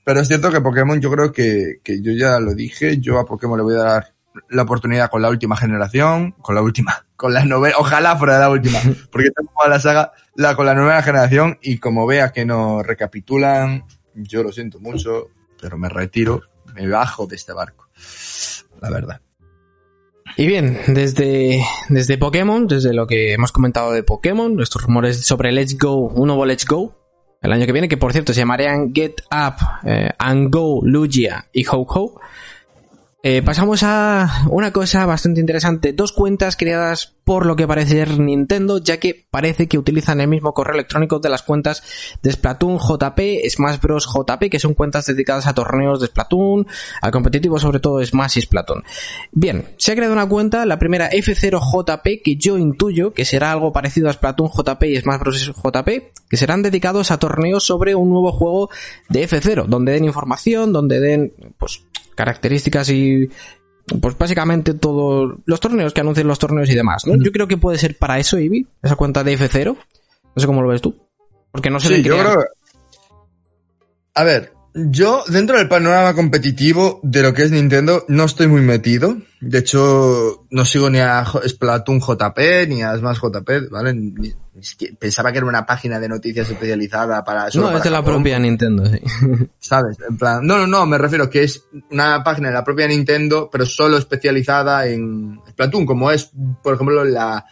Pero 0.04 0.20
es 0.20 0.28
cierto 0.28 0.50
que 0.50 0.60
Pokémon, 0.60 1.00
yo 1.00 1.10
creo 1.10 1.32
que, 1.32 1.78
que 1.82 2.02
yo 2.02 2.12
ya 2.12 2.38
lo 2.40 2.52
dije, 2.52 2.98
yo 2.98 3.18
a 3.18 3.24
Pokémon 3.24 3.56
le 3.56 3.64
voy 3.64 3.76
a 3.76 3.84
dar 3.84 4.14
la 4.50 4.62
oportunidad 4.62 5.08
con 5.08 5.22
la 5.22 5.30
última 5.30 5.56
generación, 5.56 6.32
con 6.32 6.54
la 6.54 6.60
última, 6.60 7.06
con 7.16 7.32
la 7.32 7.44
novela, 7.46 7.76
ojalá 7.78 8.16
fuera 8.16 8.38
la 8.38 8.50
última, 8.50 8.78
porque 9.10 9.30
tengo 9.34 9.50
la 9.66 9.80
saga 9.80 10.12
la, 10.36 10.56
con 10.56 10.66
la 10.66 10.74
nueva 10.74 11.02
generación 11.02 11.58
y 11.62 11.78
como 11.78 12.06
vea 12.06 12.32
que 12.32 12.44
no 12.44 12.82
recapitulan, 12.82 13.84
yo 14.14 14.42
lo 14.42 14.52
siento 14.52 14.80
mucho, 14.80 15.28
pero 15.60 15.78
me 15.78 15.88
retiro, 15.88 16.42
me 16.74 16.88
bajo 16.88 17.26
de 17.26 17.36
este 17.36 17.52
barco, 17.52 17.88
la 18.80 18.90
verdad. 18.90 19.20
Y 20.36 20.46
bien, 20.46 20.80
desde, 20.88 21.64
desde 21.88 22.18
Pokémon, 22.18 22.66
desde 22.66 22.92
lo 22.92 23.06
que 23.06 23.32
hemos 23.32 23.52
comentado 23.52 23.92
de 23.92 24.02
Pokémon, 24.02 24.56
nuestros 24.56 24.84
rumores 24.84 25.24
sobre 25.24 25.52
Let's 25.52 25.78
Go, 25.78 26.08
un 26.08 26.26
nuevo 26.26 26.44
Let's 26.44 26.66
Go, 26.66 26.96
el 27.40 27.52
año 27.52 27.66
que 27.66 27.72
viene, 27.72 27.88
que 27.88 27.96
por 27.96 28.12
cierto 28.12 28.32
se 28.32 28.40
llamarían 28.40 28.92
Get 28.92 29.20
Up, 29.30 29.54
eh, 29.84 30.10
and 30.18 30.52
Go, 30.52 30.80
Lugia 30.82 31.48
y 31.52 31.64
Ho 31.66 31.86
Ho, 31.88 32.20
eh, 33.26 33.40
pasamos 33.40 33.82
a 33.84 34.44
una 34.50 34.70
cosa 34.70 35.06
bastante 35.06 35.40
interesante. 35.40 35.94
Dos 35.94 36.12
cuentas 36.12 36.56
creadas 36.56 37.14
por 37.24 37.46
lo 37.46 37.56
que 37.56 37.66
parece 37.66 37.94
ser 37.94 38.20
Nintendo, 38.20 38.76
ya 38.76 38.98
que 38.98 39.26
parece 39.30 39.66
que 39.66 39.78
utilizan 39.78 40.20
el 40.20 40.28
mismo 40.28 40.52
correo 40.52 40.74
electrónico 40.74 41.20
de 41.20 41.30
las 41.30 41.42
cuentas 41.42 41.82
de 42.22 42.30
Splatoon 42.30 42.78
JP, 42.78 43.18
Smash 43.48 43.80
Bros 43.80 44.06
JP, 44.12 44.50
que 44.50 44.58
son 44.58 44.74
cuentas 44.74 45.06
dedicadas 45.06 45.46
a 45.46 45.54
torneos 45.54 46.02
de 46.02 46.08
Splatoon, 46.08 46.66
al 47.00 47.10
competitivo 47.12 47.58
sobre 47.58 47.80
todo 47.80 48.04
Smash 48.04 48.36
y 48.36 48.42
Splatoon. 48.42 48.84
Bien, 49.32 49.70
se 49.78 49.92
ha 49.92 49.94
creado 49.94 50.12
una 50.12 50.28
cuenta, 50.28 50.66
la 50.66 50.78
primera 50.78 51.08
F0JP, 51.10 52.22
que 52.22 52.36
yo 52.36 52.58
intuyo 52.58 53.14
que 53.14 53.24
será 53.24 53.52
algo 53.52 53.72
parecido 53.72 54.10
a 54.10 54.12
Splatoon 54.12 54.50
JP 54.50 54.82
y 54.82 55.00
Smash 55.00 55.20
Bros 55.20 55.46
JP, 55.46 55.88
que 56.28 56.36
serán 56.36 56.60
dedicados 56.60 57.10
a 57.10 57.18
torneos 57.18 57.64
sobre 57.64 57.94
un 57.94 58.10
nuevo 58.10 58.32
juego 58.32 58.68
de 59.08 59.26
F0, 59.26 59.64
donde 59.64 59.92
den 59.92 60.04
información, 60.04 60.74
donde 60.74 61.00
den, 61.00 61.32
pues, 61.56 61.86
características 62.14 62.88
y 62.90 63.28
pues 64.00 64.16
básicamente 64.16 64.74
todos 64.74 65.38
los 65.44 65.60
torneos 65.60 65.92
que 65.92 66.00
anuncian 66.00 66.26
los 66.26 66.38
torneos 66.38 66.70
y 66.70 66.74
demás, 66.74 67.06
¿no? 67.06 67.22
Yo 67.22 67.32
creo 67.32 67.46
que 67.46 67.56
puede 67.56 67.78
ser 67.78 67.98
para 67.98 68.18
eso, 68.18 68.38
Ibi, 68.38 68.66
esa 68.82 68.96
cuenta 68.96 69.22
de 69.22 69.38
F0. 69.38 69.76
No 69.76 70.40
sé 70.40 70.46
cómo 70.46 70.62
lo 70.62 70.68
ves 70.68 70.80
tú. 70.80 70.96
Porque 71.52 71.70
no 71.70 71.78
sé 71.78 71.96
sí, 71.96 72.02
yo 72.02 72.18
creo... 72.18 72.44
A 74.14 74.24
ver, 74.24 74.53
Yo, 74.76 75.22
dentro 75.28 75.56
del 75.56 75.68
panorama 75.68 76.14
competitivo 76.14 76.98
de 77.04 77.22
lo 77.22 77.32
que 77.32 77.44
es 77.44 77.52
Nintendo, 77.52 78.04
no 78.08 78.24
estoy 78.24 78.48
muy 78.48 78.60
metido. 78.60 79.16
De 79.40 79.58
hecho, 79.58 80.46
no 80.50 80.64
sigo 80.64 80.90
ni 80.90 80.98
a 80.98 81.24
Splatoon 81.24 82.00
JP, 82.00 82.38
ni 82.68 82.82
a 82.82 82.96
Smash 82.96 83.20
JP, 83.20 83.70
¿vale? 83.70 83.94
pensaba 84.98 85.30
que 85.30 85.38
era 85.38 85.46
una 85.46 85.64
página 85.64 86.00
de 86.00 86.08
noticias 86.08 86.50
especializada 86.50 87.22
para... 87.22 87.46
eso. 87.46 87.60
no, 87.60 87.76
es 87.76 87.84
de 87.84 87.90
la 87.90 88.02
propia 88.02 88.36
Nintendo, 88.40 88.84
sí. 88.86 88.98
¿Sabes? 89.60 89.96
En 90.08 90.16
plan, 90.16 90.44
no, 90.44 90.58
no, 90.58 90.66
no, 90.66 90.86
me 90.86 90.98
refiero 90.98 91.30
que 91.30 91.44
es 91.44 91.64
una 91.92 92.24
página 92.24 92.48
de 92.48 92.54
la 92.54 92.64
propia 92.64 92.88
Nintendo, 92.88 93.48
pero 93.52 93.66
solo 93.66 93.96
especializada 93.96 94.88
en 94.88 95.40
Splatoon, 95.50 95.86
como 95.86 96.10
es, 96.10 96.32
por 96.64 96.74
ejemplo, 96.74 97.04
la, 97.04 97.44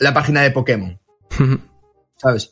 la 0.00 0.12
página 0.12 0.42
de 0.42 0.50
Pokémon. 0.50 0.98
¿Sabes? 2.16 2.50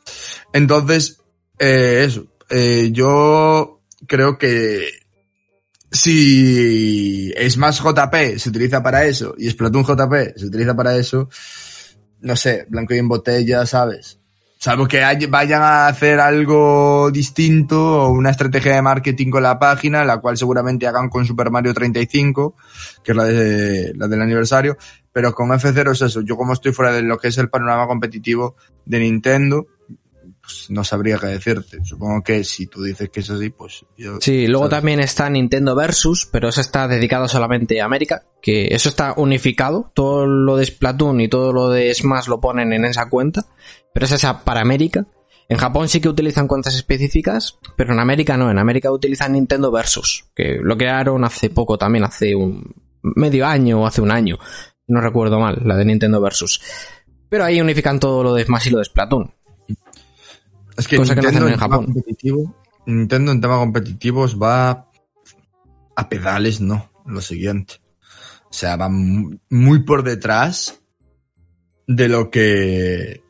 Entonces, 0.52 1.20
eh, 1.58 2.04
eso. 2.06 2.26
Eh, 2.50 2.90
yo 2.92 3.80
creo 4.06 4.38
que 4.38 4.88
si 5.90 7.32
Smash 7.48 7.82
JP 7.82 8.38
se 8.38 8.48
utiliza 8.48 8.82
para 8.82 9.04
eso 9.04 9.34
y 9.38 9.48
Splatoon 9.48 9.84
JP 9.84 10.36
se 10.36 10.46
utiliza 10.46 10.74
para 10.74 10.96
eso, 10.96 11.28
no 12.20 12.36
sé, 12.36 12.66
blanco 12.68 12.94
y 12.94 12.98
en 12.98 13.08
botella, 13.08 13.64
¿sabes? 13.66 14.18
Salvo 14.58 14.88
que 14.88 15.02
vayan 15.28 15.60
a 15.60 15.88
hacer 15.88 16.20
algo 16.20 17.10
distinto 17.10 18.02
o 18.02 18.08
una 18.08 18.30
estrategia 18.30 18.74
de 18.74 18.80
marketing 18.80 19.30
con 19.30 19.42
la 19.42 19.58
página, 19.58 20.06
la 20.06 20.22
cual 20.22 20.38
seguramente 20.38 20.86
hagan 20.86 21.10
con 21.10 21.26
Super 21.26 21.50
Mario 21.50 21.74
35, 21.74 22.56
que 23.02 23.12
es 23.12 23.16
la, 23.16 23.24
de, 23.24 23.92
la 23.94 24.08
del 24.08 24.22
aniversario, 24.22 24.78
pero 25.12 25.34
con 25.34 25.50
F0 25.50 25.92
es 25.92 26.00
eso. 26.00 26.22
Yo 26.22 26.38
como 26.38 26.54
estoy 26.54 26.72
fuera 26.72 26.92
de 26.92 27.02
lo 27.02 27.18
que 27.18 27.28
es 27.28 27.36
el 27.36 27.50
panorama 27.50 27.86
competitivo 27.86 28.56
de 28.86 29.00
Nintendo, 29.00 29.66
pues 30.44 30.66
no 30.68 30.84
sabría 30.84 31.18
qué 31.18 31.28
decirte. 31.28 31.78
Supongo 31.84 32.22
que 32.22 32.44
si 32.44 32.66
tú 32.66 32.82
dices 32.82 33.08
que 33.08 33.20
es 33.20 33.30
así, 33.30 33.48
pues 33.48 33.84
yo... 33.96 34.18
Sí, 34.20 34.46
luego 34.46 34.68
también 34.68 35.00
está 35.00 35.30
Nintendo 35.30 35.74
Versus, 35.74 36.28
pero 36.30 36.50
eso 36.50 36.60
está 36.60 36.86
dedicado 36.86 37.28
solamente 37.28 37.80
a 37.80 37.86
América, 37.86 38.24
que 38.42 38.68
eso 38.70 38.90
está 38.90 39.14
unificado, 39.16 39.90
todo 39.94 40.26
lo 40.26 40.56
de 40.56 40.66
Splatoon 40.66 41.20
y 41.22 41.28
todo 41.28 41.52
lo 41.52 41.70
de 41.70 41.94
Smash 41.94 42.28
lo 42.28 42.40
ponen 42.40 42.74
en 42.74 42.84
esa 42.84 43.08
cuenta, 43.08 43.46
pero 43.94 44.04
esa 44.04 44.16
es 44.16 44.36
para 44.44 44.60
América. 44.60 45.06
En 45.48 45.56
Japón 45.56 45.88
sí 45.88 46.00
que 46.00 46.08
utilizan 46.08 46.46
cuentas 46.46 46.74
específicas, 46.74 47.58
pero 47.76 47.94
en 47.94 48.00
América 48.00 48.36
no, 48.36 48.50
en 48.50 48.58
América 48.58 48.90
utilizan 48.90 49.32
Nintendo 49.32 49.70
Versus, 49.70 50.26
que 50.34 50.58
lo 50.62 50.76
crearon 50.76 51.24
hace 51.24 51.48
poco 51.48 51.78
también, 51.78 52.04
hace 52.04 52.34
un 52.34 52.74
medio 53.02 53.46
año 53.46 53.82
o 53.82 53.86
hace 53.86 54.02
un 54.02 54.10
año, 54.10 54.38
no 54.88 55.00
recuerdo 55.00 55.38
mal, 55.38 55.62
la 55.64 55.76
de 55.76 55.86
Nintendo 55.86 56.20
Versus. 56.20 56.60
Pero 57.30 57.44
ahí 57.44 57.60
unifican 57.60 57.98
todo 57.98 58.22
lo 58.22 58.34
de 58.34 58.44
Smash 58.44 58.68
y 58.68 58.70
lo 58.70 58.78
de 58.78 58.84
Splatoon. 58.84 59.34
Es 60.76 60.88
que 60.88 60.98
Nintendo, 60.98 61.48
en 61.48 61.56
Japón. 61.56 61.86
Competitivo, 61.86 62.54
Nintendo 62.86 63.32
en 63.32 63.40
temas 63.40 63.58
competitivos 63.58 64.40
va 64.40 64.90
a 65.96 66.08
pedales, 66.08 66.60
no, 66.60 66.90
lo 67.06 67.20
siguiente. 67.20 67.74
O 68.50 68.52
sea, 68.52 68.76
va 68.76 68.88
muy 68.88 69.82
por 69.84 70.02
detrás 70.02 70.80
de 71.86 72.08
lo 72.08 72.30
que 72.30 73.22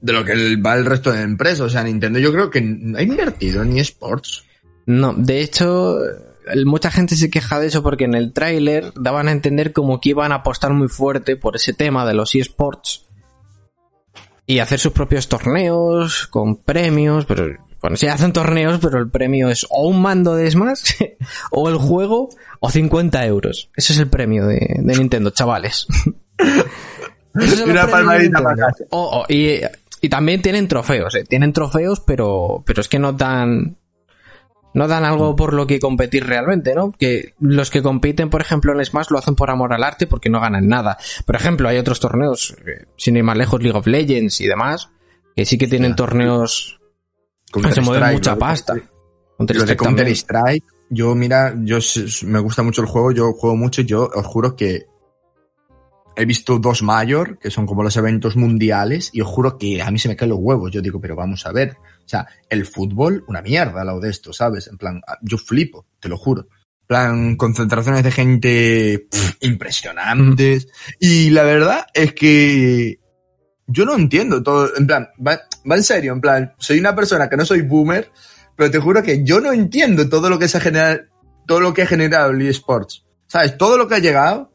de 0.00 0.12
lo 0.12 0.24
que 0.24 0.56
va 0.56 0.74
el 0.74 0.84
resto 0.84 1.12
de 1.12 1.22
empresas. 1.22 1.60
O 1.60 1.70
sea, 1.70 1.82
Nintendo 1.82 2.18
yo 2.18 2.32
creo 2.32 2.50
que 2.50 2.58
ha 2.58 3.02
invertido 3.02 3.62
en 3.62 3.76
eSports. 3.76 4.44
No, 4.86 5.14
de 5.14 5.40
hecho, 5.40 5.98
mucha 6.64 6.90
gente 6.90 7.16
se 7.16 7.30
queja 7.30 7.58
de 7.58 7.66
eso 7.66 7.82
porque 7.82 8.04
en 8.04 8.14
el 8.14 8.32
tráiler 8.32 8.92
daban 8.94 9.28
a 9.28 9.32
entender 9.32 9.72
como 9.72 10.00
que 10.00 10.10
iban 10.10 10.32
a 10.32 10.36
apostar 10.36 10.72
muy 10.72 10.88
fuerte 10.88 11.36
por 11.36 11.56
ese 11.56 11.72
tema 11.72 12.06
de 12.06 12.14
los 12.14 12.34
eSports 12.34 13.05
y 14.46 14.60
hacer 14.60 14.78
sus 14.78 14.92
propios 14.92 15.28
torneos 15.28 16.26
con 16.28 16.56
premios, 16.56 17.26
pero 17.26 17.46
bueno, 17.80 17.96
sí 17.96 18.06
hacen 18.06 18.32
torneos, 18.32 18.78
pero 18.80 18.98
el 18.98 19.10
premio 19.10 19.48
es 19.48 19.66
o 19.68 19.88
un 19.88 20.00
mando 20.00 20.34
de 20.34 20.50
Smash, 20.50 20.92
o 21.50 21.68
el 21.68 21.76
juego, 21.76 22.28
o 22.60 22.70
50 22.70 23.26
euros. 23.26 23.70
Ese 23.76 23.92
es 23.92 23.98
el 23.98 24.08
premio 24.08 24.46
de, 24.46 24.80
Nintendo, 24.82 25.30
chavales. 25.30 25.86
es 27.34 27.60
Una 27.60 27.86
palmadita 27.86 28.42
para 28.42 28.72
y, 29.28 29.60
y, 30.00 30.08
también 30.08 30.42
tienen 30.42 30.68
trofeos, 30.68 31.14
¿eh? 31.16 31.24
tienen 31.24 31.52
trofeos, 31.52 32.00
pero, 32.00 32.62
pero 32.64 32.80
es 32.80 32.88
que 32.88 32.98
no 32.98 33.12
dan 33.12 33.76
no 34.76 34.86
dan 34.86 35.06
algo 35.06 35.34
por 35.34 35.54
lo 35.54 35.66
que 35.66 35.80
competir 35.80 36.26
realmente, 36.26 36.74
¿no? 36.74 36.92
Que 36.92 37.32
los 37.40 37.70
que 37.70 37.80
compiten, 37.80 38.28
por 38.28 38.42
ejemplo, 38.42 38.72
en 38.72 38.84
Smash 38.84 39.06
lo 39.08 39.18
hacen 39.18 39.34
por 39.34 39.50
amor 39.50 39.72
al 39.72 39.82
arte 39.82 40.06
porque 40.06 40.28
no 40.28 40.38
ganan 40.38 40.68
nada. 40.68 40.98
Por 41.24 41.34
ejemplo, 41.34 41.66
hay 41.66 41.78
otros 41.78 41.98
torneos, 41.98 42.54
eh, 42.66 42.84
sin 42.94 43.16
ir 43.16 43.24
más 43.24 43.38
lejos, 43.38 43.62
League 43.62 43.78
of 43.78 43.86
Legends 43.86 44.38
y 44.42 44.46
demás, 44.46 44.90
que 45.34 45.46
sí 45.46 45.56
que 45.56 45.66
tienen 45.66 45.96
torneos 45.96 46.78
que 47.50 47.72
se 47.72 47.80
mueven 47.80 48.12
mucha 48.12 48.36
pasta. 48.36 48.74
Counter 49.38 50.08
Strike, 50.08 50.64
yo 50.90 51.14
mira, 51.14 51.54
yo 51.56 51.78
me 52.24 52.40
gusta 52.40 52.62
mucho 52.62 52.82
el 52.82 52.88
juego, 52.88 53.12
yo 53.12 53.32
juego 53.32 53.56
mucho 53.56 53.80
yo 53.80 54.10
os 54.14 54.26
juro 54.26 54.56
que 54.56 54.84
he 56.16 56.26
visto 56.26 56.58
dos 56.58 56.82
mayor, 56.82 57.38
que 57.38 57.50
son 57.50 57.64
como 57.64 57.82
los 57.82 57.96
eventos 57.96 58.36
mundiales, 58.36 59.08
y 59.14 59.22
os 59.22 59.28
juro 59.28 59.56
que 59.56 59.80
a 59.80 59.90
mí 59.90 59.98
se 59.98 60.08
me 60.08 60.16
caen 60.16 60.30
los 60.30 60.38
huevos. 60.40 60.70
Yo 60.70 60.82
digo, 60.82 61.00
pero 61.00 61.16
vamos 61.16 61.46
a 61.46 61.52
ver. 61.52 61.78
O 62.06 62.08
sea, 62.08 62.26
el 62.48 62.64
fútbol, 62.66 63.24
una 63.26 63.42
mierda 63.42 63.84
lado 63.84 63.98
de 63.98 64.10
esto, 64.10 64.32
¿sabes? 64.32 64.68
En 64.68 64.78
plan, 64.78 65.02
yo 65.22 65.38
flipo, 65.38 65.86
te 65.98 66.08
lo 66.08 66.16
juro. 66.16 66.46
Plan, 66.86 67.34
concentraciones 67.34 68.04
de 68.04 68.12
gente 68.12 69.08
impresionantes. 69.40 70.68
Y 71.00 71.30
la 71.30 71.42
verdad 71.42 71.86
es 71.92 72.14
que 72.14 73.00
yo 73.66 73.84
no 73.84 73.94
entiendo 73.94 74.42
todo. 74.42 74.70
En 74.76 74.86
plan, 74.86 75.08
va, 75.26 75.40
va 75.68 75.74
en 75.74 75.82
serio, 75.82 76.12
en 76.12 76.20
plan, 76.20 76.54
soy 76.58 76.78
una 76.78 76.94
persona 76.94 77.28
que 77.28 77.36
no 77.36 77.44
soy 77.44 77.62
boomer, 77.62 78.12
pero 78.56 78.70
te 78.70 78.78
juro 78.78 79.02
que 79.02 79.24
yo 79.24 79.40
no 79.40 79.52
entiendo 79.52 80.08
todo 80.08 80.30
lo 80.30 80.38
que 80.38 80.46
se 80.46 80.58
ha 80.58 80.60
generado, 80.60 81.00
todo 81.46 81.60
lo 81.60 81.74
que 81.74 81.82
ha 81.82 81.86
generado 81.86 82.30
el 82.30 82.42
eSports. 82.42 83.04
¿Sabes? 83.26 83.58
Todo 83.58 83.76
lo 83.76 83.88
que 83.88 83.96
ha 83.96 83.98
llegado 83.98 84.52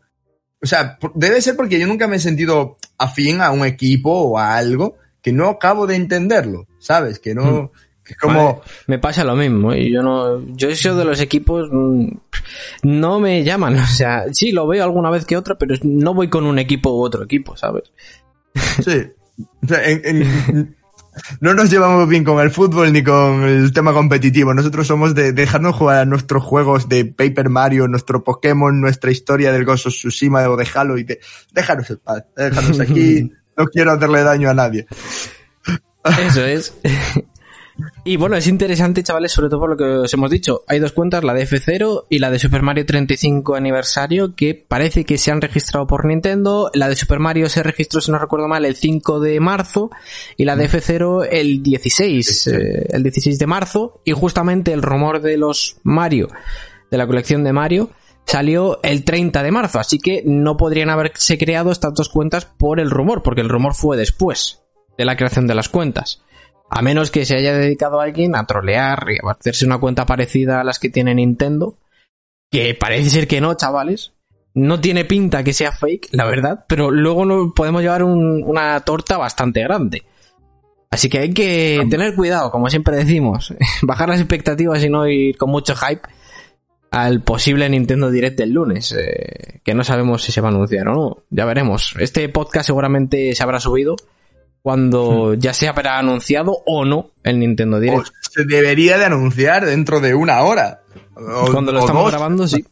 o 0.63 0.67
sea, 0.67 1.00
debe 1.15 1.41
ser 1.41 1.55
porque 1.55 1.79
yo 1.79 1.88
nunca 1.88 2.08
me 2.08 2.17
he 2.17 2.20
sentido 2.20 2.77
afín 2.98 3.41
a 3.41 3.51
un 3.51 3.65
equipo 3.65 4.12
o 4.12 4.38
a 4.38 4.55
algo 4.55 4.98
que 5.22 5.32
no 5.32 5.50
acabo 5.50 5.88
de 5.88 5.96
entenderlo, 5.96 6.68
¿sabes? 6.80 7.20
Que 7.20 7.34
no... 7.34 7.44
Hmm. 7.44 7.70
Que 8.04 8.16
como... 8.16 8.62
me 8.88 8.98
pasa 8.98 9.24
lo 9.24 9.36
mismo, 9.36 9.75
y 9.75 9.92
yo 9.94 10.01
no, 10.01 10.44
yo 10.56 10.70
eso 10.70 10.96
de 10.96 11.06
los 11.06 11.22
equipos 11.22 11.70
mm, 11.72 12.08
no 12.82 13.20
me 13.20 13.44
llaman, 13.44 13.75
o 13.78 13.86
sea, 13.86 14.25
sí 14.32 14.51
lo 14.51 14.68
veo 14.68 14.84
alguna 14.84 15.12
vez 15.12 15.25
que 15.25 15.38
otra, 15.38 15.56
pero 15.56 15.75
no 15.84 16.16
voy 16.16 16.28
con 16.28 16.46
un 16.46 16.58
equipo 16.58 16.90
u 16.90 17.04
otro 17.04 17.24
equipo, 17.24 17.56
¿sabes? 17.56 17.92
Sí. 18.84 19.08
O 19.63 19.68
sea, 19.68 19.88
en, 19.88 20.75
no 21.40 21.54
nos 21.54 21.70
llevamos 21.70 22.08
bien 22.08 22.24
con 22.24 22.40
el 22.40 22.51
fútbol 22.51 22.94
ni 22.94 23.04
con 23.04 23.44
el 23.44 23.74
tema 23.74 23.94
competitivo. 23.94 24.54
Nosotros 24.54 24.88
somos 24.88 25.13
de 25.13 25.34
dejarnos 25.34 25.75
jugar 25.75 26.00
a 26.00 26.06
nuestros 26.06 26.44
juegos 26.44 26.88
de 26.88 27.06
Paper 27.06 27.50
Mario, 27.50 27.88
nuestro 27.88 28.24
Pokémon, 28.24 28.80
nuestra 28.80 29.12
historia 29.12 29.51
del 29.51 29.66
Ghost 29.66 29.88
of 29.88 29.94
Tsushima 29.94 30.48
o 30.50 30.56
de 30.56 30.68
Halo 30.74 30.98
y 30.98 31.04
de, 31.04 31.20
déjanos 31.54 31.90
en 31.90 31.98
paz, 31.98 32.24
déjanos 32.36 32.80
aquí. 32.80 33.32
no 33.62 33.68
quiero 33.68 33.91
hacerle 33.91 34.24
daño 34.24 34.50
a 34.50 34.53
nadie. 34.53 34.88
Eso 36.03 36.46
es. 36.46 36.74
Y 38.03 38.18
bueno, 38.18 38.36
es 38.36 38.48
interesante, 38.48 39.01
chavales, 39.01 39.32
sobre 39.32 39.50
todo 39.50 39.62
por 39.62 39.70
lo 39.72 39.77
que 39.77 39.84
os 39.84 40.13
hemos 40.13 40.30
dicho. 40.30 40.63
Hay 40.68 40.80
dos 40.80 40.91
cuentas, 40.91 41.24
la 41.24 41.34
de 41.34 41.48
F0 41.48 42.06
y 42.10 42.20
la 42.20 42.30
de 42.30 42.38
Super 42.38 42.62
Mario 42.62 42.86
35 42.86 43.56
aniversario, 43.56 44.36
que 44.36 44.53
parece 44.56 45.03
que 45.03 45.18
se 45.18 45.32
han 45.32 45.41
registrado 45.41 45.88
por 45.88 46.06
Nintendo. 46.06 46.70
La 46.74 46.89
de 46.89 46.96
Super 46.96 47.20
Mario 47.20 47.50
se 47.50 47.63
registró, 47.63 48.01
si 48.01 48.12
no 48.12 48.20
recuerdo 48.20 48.48
mal, 48.48 48.65
el 48.65 48.75
5 48.75 49.20
de 49.20 49.39
marzo 49.39 49.89
y 50.38 50.46
la 50.46 50.56
de 50.56 50.70
F0 50.70 51.27
el 51.32 51.63
16, 51.63 52.48
eh, 52.48 52.88
el 52.89 53.03
16 53.03 53.39
de 53.39 53.48
marzo. 53.48 54.01
Y 54.03 54.12
justamente 54.12 54.74
el 54.74 54.82
rumor 54.82 55.22
de 55.22 55.38
los 55.38 55.77
Mario, 55.84 56.27
de 56.91 56.98
la 56.98 57.08
colección 57.08 57.44
de 57.44 57.53
Mario, 57.53 57.89
salió 58.25 58.80
el 58.84 59.04
30 59.04 59.44
de 59.44 59.51
marzo. 59.51 59.80
Así 59.80 60.00
que 60.00 60.24
no 60.25 60.58
podrían 60.58 60.90
haberse 60.90 61.38
creado 61.38 61.72
estas 61.72 61.94
dos 61.94 62.10
cuentas 62.10 62.46
por 62.46 62.80
el 62.80 62.90
rumor, 62.90 63.24
porque 63.24 63.42
el 63.42 63.50
rumor 63.50 63.74
fue 63.74 63.98
después 63.98 64.63
de 64.98 65.06
la 65.06 65.16
creación 65.16 65.48
de 65.48 65.56
las 65.56 65.70
cuentas. 65.70 66.24
A 66.70 66.82
menos 66.82 67.12
que 67.12 67.25
se 67.25 67.36
haya 67.36 67.54
dedicado 67.54 68.00
a 68.00 68.06
alguien 68.06 68.36
a 68.36 68.46
trolear 68.46 69.06
y 69.10 69.18
a 69.25 69.32
hacerse 69.32 69.66
una 69.66 69.80
cuenta 69.80 70.06
parecida 70.06 70.62
a 70.62 70.63
las 70.63 70.80
que 70.80 70.90
tiene 70.90 71.13
Nintendo. 71.13 71.78
Que 72.50 72.74
parece 72.75 73.10
ser 73.10 73.28
que 73.28 73.42
no, 73.42 73.54
chavales. 73.56 74.13
No 74.54 74.80
tiene 74.80 75.06
pinta 75.06 75.44
que 75.44 75.54
sea 75.54 75.72
fake, 75.72 76.10
la 76.12 76.25
verdad. 76.25 76.66
Pero 76.68 76.92
luego 76.92 77.25
no 77.25 77.54
podemos 77.54 77.82
llevar 77.82 78.04
una 78.04 78.80
torta 78.82 79.18
bastante 79.18 79.63
grande. 79.63 80.04
Así 80.90 81.08
que 81.10 81.20
hay 81.20 81.34
que 81.34 81.86
tener 81.90 82.16
cuidado, 82.16 82.51
como 82.51 82.70
siempre 82.70 82.98
decimos. 82.98 83.54
Bajar 83.82 84.10
las 84.10 84.20
expectativas 84.20 84.84
y 84.84 84.90
no 84.90 85.08
ir 85.08 85.38
con 85.38 85.50
mucho 85.50 85.74
hype 85.75 86.01
al 86.92 87.22
posible 87.22 87.70
Nintendo 87.70 88.12
Direct 88.12 88.38
del 88.38 88.52
lunes. 88.52 88.92
Eh, 88.92 89.62
que 89.64 89.74
no 89.74 89.84
sabemos 89.84 90.22
si 90.22 90.32
se 90.32 90.42
va 90.42 90.50
a 90.50 90.52
anunciar 90.52 90.88
o 90.90 90.94
no. 90.94 91.24
Ya 91.30 91.46
veremos. 91.46 91.96
Este 91.98 92.28
podcast 92.30 92.68
seguramente 92.68 93.34
se 93.34 93.42
habrá 93.42 93.60
subido 93.60 93.96
cuando 94.62 95.32
hmm. 95.32 95.40
ya 95.40 95.54
sea 95.54 95.74
para 95.74 95.98
anunciado 95.98 96.62
o 96.66 96.86
no 96.86 97.12
el 97.24 97.40
Nintendo 97.40 97.80
Direct. 97.80 98.12
se 98.20 98.46
debería 98.46 98.98
de 98.98 99.06
anunciar 99.06 99.66
dentro 99.66 100.00
de 100.00 100.14
una 100.14 100.42
hora. 100.42 100.82
cuando 101.52 101.72
lo 101.72 101.80
estamos 101.80 102.12
grabando, 102.12 102.48
sí. 102.48 102.64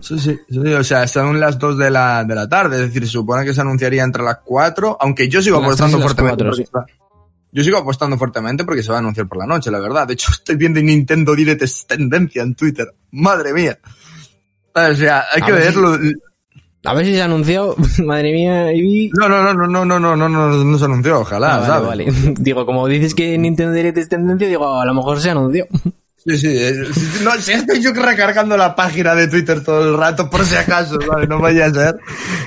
Sí, 0.00 0.16
sí, 0.16 0.38
o 0.54 0.84
sea, 0.84 1.08
son 1.08 1.40
las 1.40 1.58
2 1.58 1.76
de 1.76 1.90
la, 1.90 2.22
de 2.22 2.36
la 2.36 2.48
tarde, 2.48 2.76
es 2.76 2.82
decir, 2.82 3.04
se 3.04 3.10
supone 3.10 3.44
que 3.44 3.52
se 3.52 3.62
anunciaría 3.62 4.04
entre 4.04 4.22
las 4.22 4.38
4, 4.44 4.96
aunque 5.00 5.28
yo 5.28 5.42
sigo 5.42 5.58
apostando 5.58 5.98
fuertemente. 5.98 6.44
Yo 6.44 6.84
Yo 7.56 7.64
sigo 7.64 7.78
apostando 7.78 8.18
fuertemente 8.18 8.66
porque 8.66 8.82
se 8.82 8.90
va 8.90 8.96
a 8.96 8.98
anunciar 8.98 9.26
por 9.26 9.38
la 9.38 9.46
noche, 9.46 9.70
la 9.70 9.80
verdad. 9.80 10.06
De 10.06 10.12
hecho, 10.12 10.30
estoy 10.30 10.56
viendo 10.56 10.78
Nintendo 10.78 11.34
Direct 11.34 11.62
es 11.62 11.86
tendencia 11.86 12.42
en 12.42 12.54
Twitter. 12.54 12.94
Madre 13.12 13.54
mía. 13.54 13.78
O 14.74 14.94
sea, 14.94 15.24
hay 15.32 15.40
que 15.40 15.52
verlo. 15.52 15.98
A 16.84 16.92
ver 16.92 17.06
si 17.06 17.14
se 17.14 17.22
ha 17.22 17.24
anunciado, 17.24 17.74
madre 18.04 18.34
mía. 18.34 18.70
No, 19.18 19.26
no, 19.30 19.42
no, 19.42 19.54
no, 19.54 19.66
no, 19.66 19.84
no, 19.86 19.98
no, 19.98 20.16
no, 20.16 20.28
no, 20.28 20.64
no 20.64 20.78
se 20.78 20.84
anunció, 20.84 21.20
ojalá, 21.20 21.56
ah, 21.56 21.80
vale, 21.80 22.04
Vale. 22.04 22.34
Digo, 22.38 22.66
como 22.66 22.86
dices 22.88 23.14
que 23.14 23.38
Nintendo 23.38 23.72
Direct 23.72 23.96
es 23.96 24.10
tendencia, 24.10 24.46
digo, 24.46 24.78
a 24.78 24.84
lo 24.84 24.92
mejor 24.92 25.18
se 25.18 25.30
anunció. 25.30 25.66
Sí, 26.26 26.38
sí, 26.38 26.48
eh, 26.50 26.74
no, 27.22 27.40
si 27.40 27.52
estoy 27.52 27.80
yo 27.80 27.92
recargando 27.92 28.56
la 28.56 28.74
página 28.74 29.14
de 29.14 29.28
Twitter 29.28 29.62
todo 29.62 29.90
el 29.90 29.96
rato, 29.96 30.28
por 30.28 30.44
si 30.44 30.56
acaso, 30.56 30.98
¿sabes? 31.00 31.28
No 31.28 31.38
vaya 31.38 31.66
a 31.66 31.72
ser, 31.72 32.00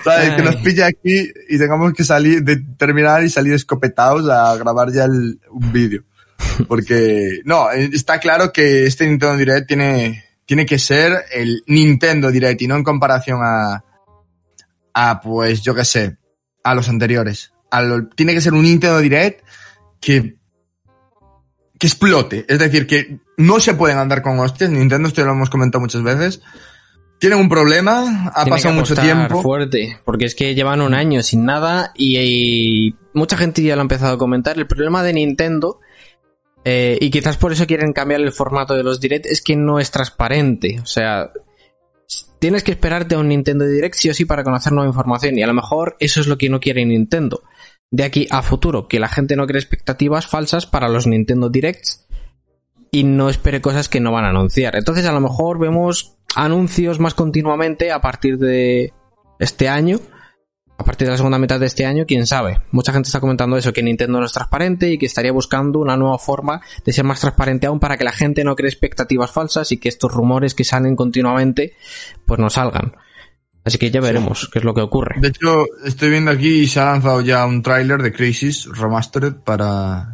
¿sabes? 0.03 0.35
Que 0.35 0.41
nos 0.41 0.57
pille 0.57 0.83
aquí 0.83 1.31
y 1.47 1.57
tengamos 1.57 1.93
que 1.93 2.03
salir, 2.03 2.43
de 2.43 2.57
terminar 2.77 3.23
y 3.23 3.29
salir 3.29 3.53
escopetados 3.53 4.27
a 4.29 4.53
grabar 4.57 4.91
ya 4.91 5.05
el, 5.05 5.39
un 5.49 5.71
vídeo. 5.71 6.03
Porque, 6.67 7.39
no, 7.45 7.71
está 7.71 8.19
claro 8.19 8.51
que 8.51 8.85
este 8.85 9.07
Nintendo 9.07 9.37
Direct 9.37 9.67
tiene, 9.67 10.25
tiene 10.45 10.65
que 10.65 10.77
ser 10.77 11.23
el 11.31 11.63
Nintendo 11.67 12.31
Direct 12.31 12.61
y 12.61 12.67
no 12.67 12.75
en 12.75 12.83
comparación 12.83 13.39
a, 13.41 13.85
a 14.93 15.21
pues, 15.21 15.61
yo 15.61 15.73
qué 15.73 15.85
sé, 15.85 16.17
a 16.65 16.75
los 16.75 16.89
anteriores. 16.89 17.53
tiene 18.17 18.33
que 18.33 18.41
ser 18.41 18.53
un 18.53 18.63
Nintendo 18.63 18.99
Direct 18.99 19.41
que 20.01 20.38
que 21.79 21.87
explote. 21.87 22.45
Es 22.47 22.59
decir, 22.59 22.85
que 22.85 23.19
no 23.37 23.59
se 23.59 23.73
pueden 23.73 23.97
andar 23.97 24.21
con 24.21 24.37
hostias. 24.39 24.69
Nintendo, 24.69 25.07
esto 25.07 25.21
ya 25.21 25.27
lo 25.27 25.33
hemos 25.33 25.49
comentado 25.49 25.81
muchas 25.81 26.03
veces. 26.03 26.41
Tienen 27.19 27.39
un 27.39 27.49
problema, 27.49 28.31
ha 28.33 28.45
pasado 28.45 28.75
mucho 28.75 28.95
tiempo. 28.95 29.41
fuerte, 29.41 29.99
porque 30.05 30.25
es 30.25 30.35
que 30.35 30.55
llevan 30.55 30.81
un 30.81 30.93
año 30.93 31.21
sin 31.21 31.43
nada 31.43 31.91
y, 31.95 32.95
mucha 33.13 33.35
gente 33.35 33.61
ya 33.61 33.75
lo 33.75 33.81
ha 33.81 33.83
empezado 33.83 34.13
a 34.13 34.17
comentar. 34.17 34.57
El 34.57 34.67
problema 34.67 35.03
de 35.03 35.13
Nintendo, 35.13 35.79
eh, 36.63 36.97
y 37.01 37.09
quizás 37.09 37.35
por 37.35 37.51
eso 37.51 37.65
quieren 37.65 37.91
cambiar 37.91 38.21
el 38.21 38.31
formato 38.31 38.73
de 38.73 38.83
los 38.83 39.01
Direct, 39.01 39.25
es 39.25 39.41
que 39.41 39.57
no 39.57 39.79
es 39.79 39.91
transparente. 39.91 40.79
O 40.81 40.85
sea, 40.85 41.31
tienes 42.39 42.63
que 42.63 42.71
esperarte 42.71 43.15
a 43.15 43.19
un 43.19 43.27
Nintendo 43.27 43.65
Direct 43.65 43.95
sí 43.95 44.09
o 44.09 44.13
sí 44.13 44.23
para 44.23 44.45
conocer 44.45 44.71
nueva 44.71 44.87
información 44.87 45.37
y 45.37 45.43
a 45.43 45.47
lo 45.47 45.53
mejor 45.53 45.97
eso 45.99 46.21
es 46.21 46.27
lo 46.27 46.37
que 46.37 46.49
no 46.49 46.61
quiere 46.61 46.85
Nintendo 46.85 47.41
de 47.91 48.03
aquí 48.03 48.27
a 48.29 48.41
futuro, 48.41 48.87
que 48.87 48.99
la 48.99 49.07
gente 49.07 49.35
no 49.35 49.47
cree 49.47 49.59
expectativas 49.59 50.27
falsas 50.27 50.65
para 50.65 50.89
los 50.89 51.07
Nintendo 51.07 51.49
Directs 51.49 52.07
y 52.91 53.03
no 53.03 53.29
espere 53.29 53.61
cosas 53.61 53.89
que 53.89 53.99
no 53.99 54.11
van 54.11 54.25
a 54.25 54.29
anunciar. 54.29 54.75
Entonces 54.75 55.05
a 55.05 55.11
lo 55.11 55.21
mejor 55.21 55.59
vemos 55.59 56.17
anuncios 56.35 56.99
más 56.99 57.13
continuamente 57.13 57.91
a 57.91 58.01
partir 58.01 58.37
de 58.37 58.93
este 59.39 59.69
año, 59.69 59.99
a 60.77 60.83
partir 60.83 61.07
de 61.07 61.11
la 61.11 61.17
segunda 61.17 61.39
mitad 61.39 61.59
de 61.59 61.65
este 61.65 61.85
año, 61.85 62.05
quién 62.07 62.25
sabe. 62.25 62.61
Mucha 62.71 62.93
gente 62.93 63.07
está 63.07 63.19
comentando 63.19 63.57
eso, 63.57 63.73
que 63.73 63.83
Nintendo 63.83 64.19
no 64.19 64.25
es 64.25 64.31
transparente 64.31 64.89
y 64.89 64.97
que 64.97 65.07
estaría 65.07 65.31
buscando 65.31 65.79
una 65.79 65.97
nueva 65.97 66.17
forma 66.17 66.61
de 66.85 66.93
ser 66.93 67.03
más 67.03 67.19
transparente 67.19 67.67
aún 67.67 67.79
para 67.79 67.97
que 67.97 68.05
la 68.05 68.11
gente 68.11 68.43
no 68.43 68.55
cree 68.55 68.69
expectativas 68.69 69.31
falsas 69.31 69.71
y 69.71 69.77
que 69.77 69.89
estos 69.89 70.11
rumores 70.11 70.55
que 70.55 70.63
salen 70.63 70.95
continuamente 70.95 71.73
pues 72.25 72.39
no 72.39 72.49
salgan. 72.49 72.93
Así 73.69 73.77
que 73.77 73.91
ya 73.91 74.01
veremos 74.01 74.49
qué 74.51 74.57
es 74.57 74.65
lo 74.65 74.73
que 74.73 74.81
ocurre. 74.81 75.21
De 75.21 75.27
hecho, 75.27 75.63
estoy 75.85 76.09
viendo 76.09 76.31
aquí 76.31 76.61
y 76.61 76.67
se 76.67 76.79
ha 76.79 76.85
lanzado 76.85 77.21
ya 77.21 77.45
un 77.45 77.61
tráiler 77.61 78.01
de 78.01 78.11
Crisis 78.11 78.65
Remastered 78.65 79.35
para... 79.45 80.07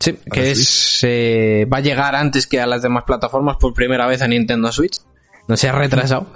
Sí, 0.00 0.18
que 0.32 0.52
es 0.52 1.00
eh, 1.02 1.68
va 1.70 1.76
a 1.76 1.80
llegar 1.80 2.14
antes 2.14 2.46
que 2.46 2.62
a 2.62 2.66
las 2.66 2.80
demás 2.80 3.04
plataformas 3.06 3.58
por 3.58 3.74
primera 3.74 4.06
vez 4.06 4.22
a 4.22 4.26
Nintendo 4.26 4.72
Switch. 4.72 5.02
No 5.48 5.56
se 5.58 5.68
ha 5.68 5.72
retrasado. 5.72 6.32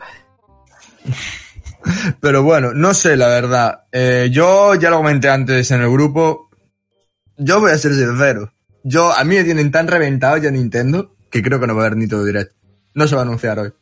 Pero 2.21 2.43
bueno, 2.43 2.75
no 2.75 2.93
sé, 2.93 3.17
la 3.17 3.29
verdad. 3.29 3.85
Eh, 3.91 4.29
yo 4.31 4.75
ya 4.75 4.91
lo 4.91 4.99
comenté 4.99 5.31
antes 5.31 5.71
en 5.71 5.81
el 5.81 5.91
grupo. 5.91 6.51
Yo 7.39 7.61
voy 7.61 7.71
a 7.71 7.79
ser 7.79 7.95
sincero. 7.95 8.53
Yo, 8.85 9.11
a 9.11 9.25
mí 9.25 9.37
me 9.37 9.45
tienen 9.45 9.71
tan 9.71 9.89
reventado 9.89 10.37
ya 10.37 10.51
Nintendo 10.51 11.17
que 11.31 11.43
creo 11.43 11.59
que 11.59 11.67
no 11.67 11.75
va 11.75 11.85
a 11.85 11.87
haber 11.87 11.97
ni 11.97 12.07
todo 12.07 12.27
directo. 12.27 12.55
No 12.93 13.09
se 13.09 13.15
va 13.15 13.23
a 13.23 13.25
anunciar 13.25 13.59
hoy. 13.59 13.73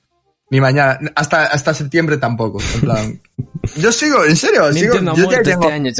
Ni 0.54 0.60
mañana, 0.60 1.00
hasta, 1.16 1.46
hasta 1.46 1.74
septiembre 1.74 2.16
tampoco. 2.16 2.60
En 2.74 2.80
plan. 2.80 3.20
Yo 3.76 3.90
sigo, 3.90 4.24
en 4.24 4.36
serio, 4.36 4.72
sigo. 4.72 4.94
Yo, 5.16 5.28
ya 5.28 5.42
tengo, 5.42 5.64
este 5.64 5.72
año, 5.72 5.90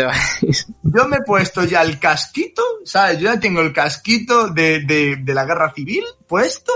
yo 0.85 1.09
me 1.09 1.17
he 1.17 1.23
puesto 1.23 1.64
ya 1.64 1.83
el 1.83 1.99
casquito, 1.99 2.62
¿sabes? 2.85 3.19
Yo 3.19 3.33
ya 3.33 3.40
tengo 3.40 3.62
el 3.62 3.73
casquito 3.73 4.47
de, 4.51 4.85
de, 4.85 5.17
de 5.17 5.35
la 5.35 5.45
guerra 5.45 5.73
civil 5.75 6.05
puesto, 6.29 6.73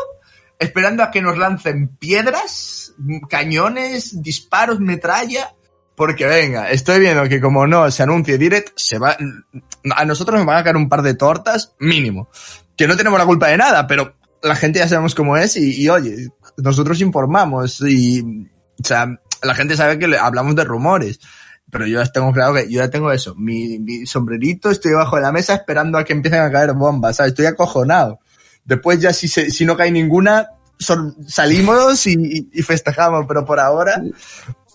esperando 0.58 1.04
a 1.04 1.12
que 1.12 1.22
nos 1.22 1.38
lancen 1.38 1.86
piedras, 1.86 2.94
cañones, 3.30 4.20
disparos, 4.24 4.80
metralla. 4.80 5.54
Porque 5.94 6.26
venga, 6.26 6.72
estoy 6.72 6.98
viendo 6.98 7.28
que 7.28 7.40
como 7.40 7.64
no 7.68 7.88
se 7.92 8.02
anuncie 8.02 8.38
direct, 8.38 8.72
se 8.74 8.98
va, 8.98 9.16
a 9.94 10.04
nosotros 10.04 10.36
nos 10.36 10.46
van 10.46 10.56
a 10.56 10.64
caer 10.64 10.76
un 10.76 10.88
par 10.88 11.02
de 11.02 11.14
tortas, 11.14 11.76
mínimo. 11.78 12.28
Que 12.76 12.88
no 12.88 12.96
tenemos 12.96 13.20
la 13.20 13.26
culpa 13.26 13.46
de 13.46 13.56
nada, 13.56 13.86
pero 13.86 14.16
la 14.42 14.54
gente 14.54 14.78
ya 14.78 14.88
sabemos 14.88 15.14
cómo 15.14 15.36
es 15.36 15.56
y, 15.56 15.88
oye, 15.88 16.28
nosotros 16.56 17.00
informamos 17.00 17.80
y, 17.80 18.22
o 18.22 18.84
sea, 18.84 19.08
la 19.42 19.54
gente 19.54 19.76
sabe 19.76 19.98
que 19.98 20.08
le, 20.08 20.18
hablamos 20.18 20.54
de 20.56 20.64
rumores. 20.64 21.20
Pero 21.70 21.86
yo 21.86 22.02
ya 22.02 22.10
tengo 22.10 22.32
claro 22.32 22.54
que 22.54 22.64
yo 22.64 22.80
ya 22.80 22.88
tengo 22.88 23.12
eso, 23.12 23.34
mi, 23.34 24.06
sombrerito, 24.06 24.70
estoy 24.70 24.92
debajo 24.92 25.16
de 25.16 25.22
la 25.22 25.32
mesa 25.32 25.54
esperando 25.54 25.98
a 25.98 26.04
que 26.04 26.14
empiecen 26.14 26.40
a 26.40 26.50
caer 26.50 26.72
bombas, 26.72 27.16
¿sabes? 27.16 27.32
Estoy 27.32 27.44
acojonado. 27.44 28.20
Después 28.64 29.00
ya 29.00 29.12
si, 29.12 29.28
si 29.28 29.64
no 29.66 29.76
cae 29.76 29.90
ninguna, 29.90 30.48
salimos 31.26 32.06
y, 32.06 32.48
y, 32.52 32.62
festejamos, 32.62 33.26
pero 33.28 33.44
por 33.44 33.60
ahora... 33.60 34.02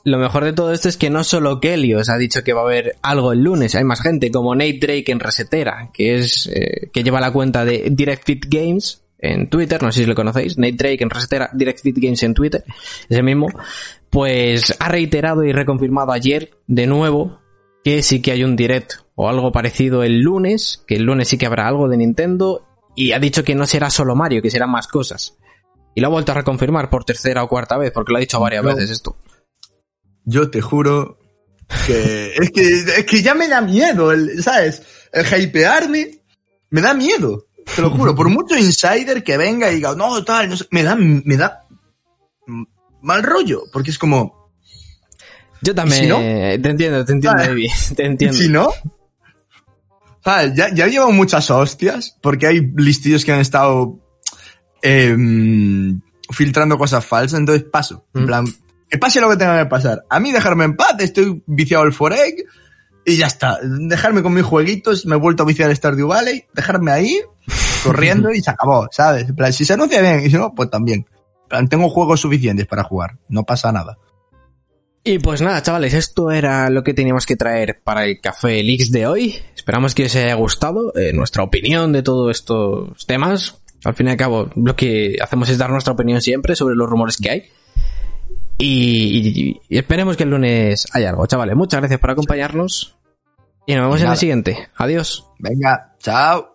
Lo 0.06 0.18
mejor 0.18 0.44
de 0.44 0.54
todo 0.54 0.74
esto 0.74 0.90
es 0.90 0.98
que 0.98 1.10
no 1.10 1.24
solo 1.24 1.62
Kelly 1.62 1.96
os 1.96 2.10
ha 2.10 2.18
dicho 2.18 2.44
que 2.44 2.52
va 2.52 2.62
a 2.62 2.66
haber 2.66 2.98
algo 3.02 3.32
el 3.32 3.42
lunes, 3.42 3.74
hay 3.74 3.86
más 3.86 4.02
gente 4.02 4.32
como 4.32 4.54
Nate 4.54 4.80
Drake 4.82 5.12
en 5.12 5.20
Resetera, 5.20 5.90
que 5.94 6.16
es 6.16 6.48
eh, 6.54 6.90
que 6.92 7.04
lleva 7.04 7.22
la 7.22 7.32
cuenta 7.32 7.64
de 7.64 7.88
Direct 7.90 8.26
Fit 8.26 8.46
Games, 8.50 9.03
en 9.24 9.50
Twitter, 9.50 9.82
no 9.82 9.92
sé 9.92 10.02
si 10.02 10.06
lo 10.06 10.16
conocéis, 10.16 10.58
Nate 10.58 10.74
Drake 10.74 11.02
en 11.02 11.10
Resetera, 11.10 11.50
Direct 11.54 11.82
Fit 11.82 11.98
Games 11.98 12.22
en 12.24 12.34
Twitter, 12.34 12.64
ese 13.08 13.24
mismo, 13.24 13.48
pues 14.10 14.76
ha 14.80 14.90
reiterado 14.90 15.46
y 15.46 15.54
reconfirmado 15.54 16.12
ayer 16.12 16.52
de 16.68 16.88
nuevo 16.88 17.40
que 17.86 18.04
sí 18.04 18.22
que 18.22 18.32
hay 18.32 18.44
un 18.44 18.58
direct 18.58 18.96
o 19.16 19.30
algo 19.30 19.54
parecido 19.54 20.04
el 20.04 20.20
lunes, 20.20 20.84
que 20.88 20.96
el 20.96 21.04
lunes 21.04 21.30
sí 21.30 21.38
que 21.38 21.46
habrá 21.46 21.68
algo 21.70 21.88
de 21.88 21.98
Nintendo 21.98 22.68
y 22.96 23.14
ha 23.14 23.20
dicho 23.20 23.46
que 23.46 23.56
no 23.56 23.66
será 23.66 23.90
solo 23.90 24.14
Mario, 24.14 24.42
que 24.42 24.52
serán 24.52 24.72
más 24.72 24.88
cosas. 24.88 25.38
Y 25.96 26.02
lo 26.02 26.08
ha 26.08 26.12
vuelto 26.12 26.34
a 26.34 26.36
reconfirmar 26.36 26.90
por 26.90 27.06
tercera 27.06 27.44
o 27.44 27.48
cuarta 27.48 27.78
vez, 27.78 27.92
porque 27.92 28.12
lo 28.12 28.18
ha 28.18 28.22
dicho 28.22 28.42
varias 28.42 28.64
veces 28.64 28.90
esto. 28.90 29.16
Yo 30.26 30.50
te 30.50 30.60
juro 30.60 31.18
que 31.88 32.34
es 32.42 32.52
que, 32.52 32.74
es 32.74 33.06
que 33.06 33.22
ya 33.22 33.36
me 33.36 33.48
da 33.48 33.62
miedo, 33.62 34.12
el, 34.12 34.44
¿sabes? 34.44 34.84
El 35.14 35.26
hypearme 35.26 36.24
me 36.72 36.82
da 36.82 36.94
miedo. 36.94 37.48
Te 37.76 37.82
lo 37.82 37.90
juro, 37.90 38.16
por 38.16 38.30
mucho 38.30 38.58
insider 38.58 39.24
que 39.24 39.38
venga 39.38 39.72
y 39.72 39.76
diga, 39.76 39.96
no, 39.96 40.24
tal, 40.24 40.50
no 40.50 40.58
sé, 40.58 40.66
me 40.72 40.84
da, 40.84 40.96
me 40.96 41.38
da 41.38 41.66
mal 43.02 43.24
rollo, 43.24 43.64
porque 43.72 43.92
es 43.92 43.98
como... 43.98 44.52
Yo 45.62 45.74
también, 45.74 46.10
te 46.62 46.70
entiendo, 46.70 47.06
te 47.06 47.14
entiendo, 47.14 47.42
Baby, 47.42 47.70
te 47.96 48.06
entiendo. 48.06 48.38
Si 48.38 48.50
no, 48.50 48.70
¿sabes? 50.24 50.54
Ya, 50.56 50.74
ya 50.74 50.88
llevo 50.88 51.12
muchas 51.12 51.50
hostias, 51.50 52.18
porque 52.22 52.48
hay 52.48 52.72
listillos 52.76 53.24
que 53.24 53.32
han 53.32 53.40
estado 53.40 54.00
eh, 54.82 55.16
filtrando 56.32 56.78
cosas 56.78 57.06
falsas, 57.06 57.40
entonces 57.40 57.64
paso. 57.64 58.06
En 58.14 58.24
mm. 58.24 58.26
plan, 58.26 58.46
que 58.90 58.98
pase 58.98 59.22
lo 59.22 59.30
que 59.30 59.38
tenga 59.38 59.64
que 59.64 59.70
pasar. 59.70 60.04
A 60.10 60.20
mí 60.20 60.32
dejarme 60.32 60.66
en 60.66 60.76
paz, 60.76 60.96
estoy 61.00 61.42
viciado 61.46 61.84
al 61.84 61.94
Foreg, 61.94 62.46
y 63.06 63.18
ya 63.18 63.28
está. 63.28 63.60
Dejarme 63.62 64.24
con 64.24 64.34
mis 64.34 64.46
jueguitos, 64.46 65.06
me 65.06 65.16
he 65.16 65.20
vuelto 65.20 65.44
a 65.44 65.46
viciar 65.46 65.70
el 65.70 65.76
Stardew 65.76 66.08
Valley, 66.08 66.46
dejarme 66.54 66.92
ahí, 66.92 67.22
corriendo 67.84 68.32
y 68.32 68.42
se 68.42 68.52
acabó, 68.52 68.88
¿sabes? 68.92 69.28
si 69.52 69.66
se 69.66 69.74
anuncia 69.74 70.02
bien 70.02 70.26
y 70.26 70.30
si 70.30 70.38
no, 70.38 70.54
pues 70.54 70.70
también. 70.70 71.06
tengo 71.70 71.90
juegos 71.90 72.22
suficientes 72.22 72.66
para 72.66 72.84
jugar, 72.84 73.18
no 73.30 73.44
pasa 73.44 73.72
nada. 73.72 73.98
Y 75.06 75.20
pues 75.20 75.42
nada, 75.42 75.62
chavales, 75.62 75.94
esto 75.94 76.32
era 76.32 76.70
lo 76.70 76.84
que 76.84 76.94
teníamos 76.94 77.26
que 77.26 77.36
traer 77.36 77.82
para 77.84 78.06
el 78.06 78.22
Café 78.22 78.64
Leaks 78.64 78.90
de 78.90 79.06
hoy. 79.06 79.36
Esperamos 79.54 79.94
que 79.94 80.06
os 80.06 80.16
haya 80.16 80.34
gustado 80.36 80.96
eh, 80.96 81.12
nuestra 81.14 81.44
opinión 81.44 81.92
de 81.92 82.04
todos 82.04 82.32
estos 82.32 83.06
temas. 83.06 83.62
Al 83.84 83.96
fin 83.96 84.08
y 84.08 84.12
al 84.12 84.18
cabo, 84.18 84.50
lo 84.56 84.78
que 84.78 85.18
hacemos 85.22 85.50
es 85.50 85.58
dar 85.58 85.72
nuestra 85.72 85.92
opinión 85.92 86.22
siempre 86.22 86.56
sobre 86.56 86.76
los 86.76 86.90
rumores 86.90 87.18
que 87.18 87.30
hay. 87.30 87.44
Y, 88.58 89.60
esperemos 89.70 90.16
que 90.16 90.24
el 90.24 90.30
lunes 90.30 90.88
haya 90.94 91.10
algo, 91.10 91.26
chavales. 91.28 91.56
Muchas 91.56 91.82
gracias 91.82 92.00
por 92.00 92.12
acompañarnos. 92.12 92.96
Y 93.66 93.76
nos 93.76 93.86
vemos 93.86 94.02
en 94.02 94.10
el 94.10 94.18
siguiente. 94.18 94.70
Adiós. 94.78 95.26
Venga, 95.40 95.96
chao. 96.00 96.53